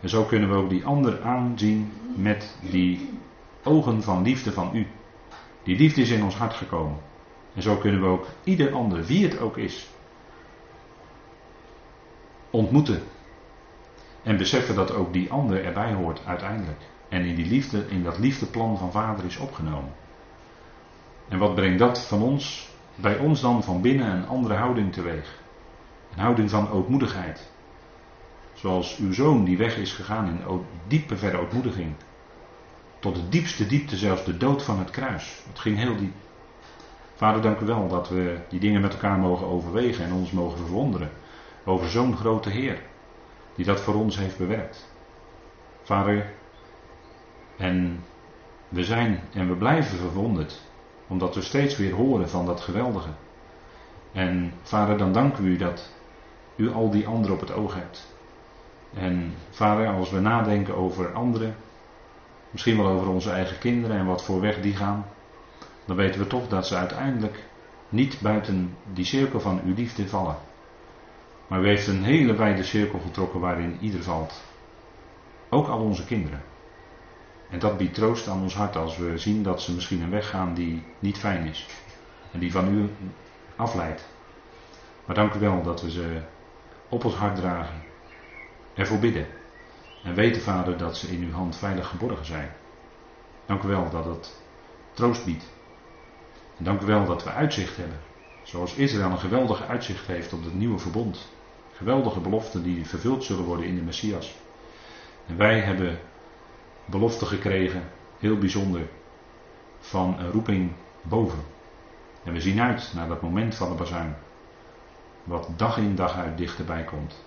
En 0.00 0.08
zo 0.08 0.24
kunnen 0.24 0.48
we 0.48 0.56
ook 0.56 0.70
die 0.70 0.84
ander 0.84 1.22
aanzien 1.22 1.92
met 2.16 2.56
die 2.60 3.18
ogen 3.64 4.02
van 4.02 4.22
liefde 4.22 4.52
van 4.52 4.70
u. 4.72 4.86
Die 5.62 5.76
liefde 5.76 6.00
is 6.00 6.10
in 6.10 6.24
ons 6.24 6.36
hart 6.36 6.54
gekomen. 6.54 6.98
En 7.54 7.62
zo 7.62 7.76
kunnen 7.76 8.00
we 8.00 8.06
ook 8.06 8.26
ieder 8.44 8.72
ander, 8.72 9.04
wie 9.04 9.24
het 9.24 9.38
ook 9.38 9.56
is, 9.56 9.88
ontmoeten. 12.50 13.02
En 14.22 14.36
beseffen 14.36 14.74
dat 14.74 14.94
ook 14.94 15.12
die 15.12 15.30
ander 15.30 15.64
erbij 15.64 15.92
hoort 15.92 16.20
uiteindelijk. 16.26 16.80
En 17.08 17.24
in 17.24 17.34
die 17.34 17.46
liefde, 17.46 17.84
in 17.88 18.02
dat 18.02 18.18
liefdeplan 18.18 18.78
van 18.78 18.92
vader 18.92 19.24
is 19.24 19.36
opgenomen. 19.36 19.92
En 21.28 21.38
wat 21.38 21.54
brengt 21.54 21.78
dat 21.78 22.06
van 22.06 22.22
ons, 22.22 22.68
bij 22.94 23.18
ons 23.18 23.40
dan 23.40 23.62
van 23.62 23.80
binnen 23.80 24.10
een 24.10 24.26
andere 24.26 24.54
houding 24.54 24.92
teweeg? 24.92 25.42
Een 26.12 26.22
houding 26.22 26.50
van 26.50 26.70
ootmoedigheid. 26.70 27.50
Zoals 28.54 28.96
uw 28.96 29.12
zoon 29.12 29.44
die 29.44 29.56
weg 29.56 29.76
is 29.76 29.92
gegaan 29.92 30.26
in 30.26 30.64
diepe 30.86 31.16
verre 31.16 31.38
ootmoediging. 31.38 31.94
Tot 33.04 33.14
de 33.14 33.28
diepste 33.28 33.66
diepte, 33.66 33.96
zelfs 33.96 34.24
de 34.24 34.36
dood 34.36 34.62
van 34.62 34.78
het 34.78 34.90
kruis. 34.90 35.42
Het 35.48 35.58
ging 35.58 35.76
heel 35.76 35.96
diep. 35.96 36.14
Vader, 37.14 37.42
dank 37.42 37.60
u 37.60 37.66
wel 37.66 37.88
dat 37.88 38.08
we 38.08 38.38
die 38.48 38.60
dingen 38.60 38.80
met 38.80 38.92
elkaar 38.92 39.18
mogen 39.18 39.46
overwegen 39.46 40.04
en 40.04 40.12
ons 40.12 40.30
mogen 40.30 40.58
verwonderen 40.58 41.10
over 41.64 41.88
zo'n 41.88 42.16
grote 42.16 42.50
Heer, 42.50 42.82
die 43.54 43.64
dat 43.64 43.80
voor 43.80 43.94
ons 43.94 44.18
heeft 44.18 44.38
bewerkt. 44.38 44.88
Vader, 45.82 46.32
en 47.56 48.04
we 48.68 48.84
zijn 48.84 49.20
en 49.32 49.48
we 49.48 49.54
blijven 49.54 49.98
verwonderd, 49.98 50.60
omdat 51.06 51.34
we 51.34 51.42
steeds 51.42 51.76
weer 51.76 51.94
horen 51.94 52.28
van 52.28 52.46
dat 52.46 52.60
geweldige. 52.60 53.10
En 54.12 54.52
vader, 54.62 54.98
dan 54.98 55.12
danken 55.12 55.42
we 55.44 55.48
u 55.48 55.56
dat 55.56 55.92
u 56.56 56.72
al 56.72 56.90
die 56.90 57.06
anderen 57.06 57.34
op 57.34 57.40
het 57.40 57.52
oog 57.52 57.74
hebt. 57.74 58.14
En 58.94 59.34
vader, 59.50 59.88
als 59.88 60.10
we 60.10 60.20
nadenken 60.20 60.76
over 60.76 61.12
anderen, 61.12 61.56
misschien 62.54 62.76
wel 62.76 62.86
over 62.86 63.08
onze 63.08 63.30
eigen 63.30 63.58
kinderen 63.58 63.96
en 63.96 64.06
wat 64.06 64.24
voor 64.24 64.40
weg 64.40 64.60
die 64.60 64.76
gaan, 64.76 65.06
dan 65.84 65.96
weten 65.96 66.20
we 66.20 66.26
toch 66.26 66.48
dat 66.48 66.66
ze 66.66 66.76
uiteindelijk 66.76 67.44
niet 67.88 68.20
buiten 68.20 68.76
die 68.92 69.04
cirkel 69.04 69.40
van 69.40 69.60
uw 69.64 69.74
liefde 69.74 70.08
vallen. 70.08 70.36
Maar 71.46 71.62
u 71.62 71.66
heeft 71.66 71.86
een 71.86 72.04
hele 72.04 72.34
wijde 72.34 72.62
cirkel 72.62 72.98
getrokken 72.98 73.40
waarin 73.40 73.78
ieder 73.80 74.02
valt. 74.02 74.42
Ook 75.50 75.68
al 75.68 75.78
onze 75.78 76.04
kinderen. 76.04 76.42
En 77.50 77.58
dat 77.58 77.76
biedt 77.76 77.94
troost 77.94 78.28
aan 78.28 78.42
ons 78.42 78.54
hart 78.54 78.76
als 78.76 78.96
we 78.96 79.18
zien 79.18 79.42
dat 79.42 79.62
ze 79.62 79.74
misschien 79.74 80.02
een 80.02 80.10
weg 80.10 80.28
gaan 80.28 80.54
die 80.54 80.82
niet 80.98 81.18
fijn 81.18 81.46
is. 81.46 81.66
En 82.32 82.38
die 82.38 82.52
van 82.52 82.74
u 82.74 82.90
afleidt. 83.56 84.08
Maar 85.04 85.14
dank 85.14 85.34
u 85.34 85.38
wel 85.38 85.62
dat 85.62 85.82
we 85.82 85.90
ze 85.90 86.20
op 86.88 87.04
ons 87.04 87.14
hart 87.14 87.36
dragen. 87.36 87.82
Ervoor 88.74 88.98
bidden. 88.98 89.26
En 90.04 90.14
weten, 90.14 90.42
Vader, 90.42 90.76
dat 90.76 90.96
ze 90.96 91.08
in 91.08 91.22
uw 91.22 91.32
hand 91.32 91.56
veilig 91.56 91.88
geborgen 91.88 92.26
zijn. 92.26 92.52
Dank 93.46 93.62
u 93.62 93.68
wel 93.68 93.90
dat 93.90 94.04
het 94.04 94.40
troost 94.92 95.24
biedt. 95.24 95.44
En 96.58 96.64
dank 96.64 96.80
u 96.80 96.86
wel 96.86 97.06
dat 97.06 97.24
we 97.24 97.30
uitzicht 97.30 97.76
hebben. 97.76 97.98
Zoals 98.42 98.74
Israël 98.74 99.10
een 99.10 99.18
geweldige 99.18 99.66
uitzicht 99.66 100.06
heeft 100.06 100.32
op 100.32 100.44
het 100.44 100.54
nieuwe 100.54 100.78
verbond. 100.78 101.32
Geweldige 101.72 102.20
beloften 102.20 102.62
die 102.62 102.86
vervuld 102.86 103.24
zullen 103.24 103.44
worden 103.44 103.66
in 103.66 103.74
de 103.74 103.82
Messias. 103.82 104.34
En 105.26 105.36
wij 105.36 105.60
hebben 105.60 105.98
beloften 106.84 107.26
gekregen, 107.26 107.82
heel 108.18 108.38
bijzonder, 108.38 108.88
van 109.78 110.18
een 110.18 110.30
roeping 110.30 110.72
boven. 111.02 111.44
En 112.24 112.32
we 112.32 112.40
zien 112.40 112.60
uit 112.60 112.92
naar 112.94 113.08
dat 113.08 113.22
moment 113.22 113.54
van 113.54 113.68
de 113.68 113.74
bazuin. 113.74 114.16
Wat 115.24 115.48
dag 115.56 115.78
in 115.78 115.94
dag 115.94 116.16
uit 116.16 116.38
dichterbij 116.38 116.84
komt. 116.84 117.24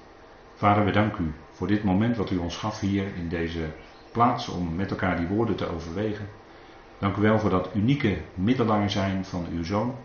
Vader, 0.56 0.86
we 0.86 0.92
danken 0.92 1.26
u 1.26 1.34
voor 1.58 1.68
dit 1.68 1.84
moment 1.84 2.18
wat 2.18 2.32
u 2.32 2.38
ons 2.38 2.58
gaf 2.58 2.80
hier 2.80 3.06
in 3.16 3.30
deze 3.30 3.66
plaats 4.12 4.48
om 4.48 4.76
met 4.76 4.92
elkaar 4.92 5.18
die 5.18 5.28
woorden 5.28 5.56
te 5.56 5.70
overwegen. 5.70 6.30
Dank 6.98 7.16
u 7.16 7.22
wel 7.22 7.40
voor 7.40 7.50
dat 7.50 7.70
unieke 7.74 8.18
middelaar 8.34 8.90
zijn 8.90 9.26
van 9.26 9.48
uw 9.52 9.64
zoon. 9.64 9.96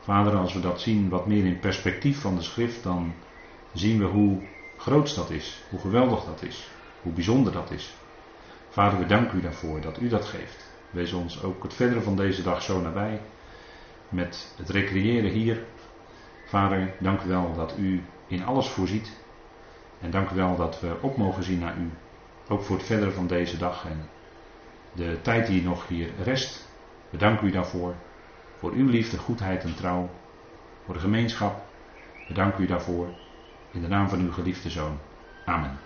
Vader, 0.00 0.36
als 0.36 0.52
we 0.54 0.60
dat 0.60 0.80
zien 0.80 1.08
wat 1.08 1.26
meer 1.26 1.44
in 1.44 1.58
perspectief 1.58 2.20
van 2.20 2.36
de 2.36 2.42
schrift, 2.42 2.82
dan 2.82 3.12
zien 3.72 3.98
we 3.98 4.04
hoe 4.04 4.42
groot 4.76 5.14
dat 5.14 5.30
is, 5.30 5.64
hoe 5.70 5.80
geweldig 5.80 6.24
dat 6.24 6.42
is, 6.42 6.70
hoe 7.02 7.12
bijzonder 7.12 7.52
dat 7.52 7.70
is. 7.70 7.94
Vader, 8.68 8.98
we 8.98 9.06
danken 9.06 9.38
u 9.38 9.40
daarvoor 9.40 9.80
dat 9.80 10.00
u 10.00 10.08
dat 10.08 10.24
geeft. 10.24 10.70
Wees 10.90 11.12
ons 11.12 11.42
ook 11.42 11.62
het 11.62 11.74
verdere 11.74 12.00
van 12.00 12.16
deze 12.16 12.42
dag 12.42 12.62
zo 12.62 12.80
nabij. 12.80 13.20
Met 14.08 14.54
het 14.56 14.68
recreëren 14.68 15.30
hier. 15.30 15.64
Vader, 16.46 16.94
dank 16.98 17.22
u 17.22 17.28
wel 17.28 17.52
dat 17.54 17.74
u 17.78 18.02
in 18.26 18.44
alles 18.44 18.68
voorziet. 18.68 19.20
En 20.02 20.10
dank 20.10 20.30
u 20.30 20.34
wel 20.34 20.56
dat 20.56 20.80
we 20.80 20.96
op 21.00 21.16
mogen 21.16 21.42
zien 21.42 21.58
naar 21.58 21.76
u. 21.76 21.90
Ook 22.48 22.62
voor 22.62 22.76
het 22.76 22.86
verdere 22.86 23.10
van 23.10 23.26
deze 23.26 23.58
dag 23.58 23.86
en 23.86 24.08
de 24.92 25.18
tijd 25.22 25.46
die 25.46 25.62
nog 25.62 25.88
hier 25.88 26.10
rest. 26.22 26.68
We 27.10 27.16
danken 27.16 27.46
u 27.46 27.50
daarvoor. 27.50 27.94
Voor 28.58 28.72
uw 28.72 28.88
liefde, 28.88 29.18
goedheid 29.18 29.64
en 29.64 29.74
trouw. 29.74 30.10
Voor 30.84 30.94
de 30.94 31.00
gemeenschap. 31.00 31.64
We 32.28 32.34
danken 32.34 32.62
u 32.62 32.66
daarvoor. 32.66 33.06
In 33.70 33.80
de 33.80 33.88
naam 33.88 34.08
van 34.08 34.20
uw 34.20 34.32
geliefde 34.32 34.70
zoon. 34.70 34.98
Amen. 35.44 35.78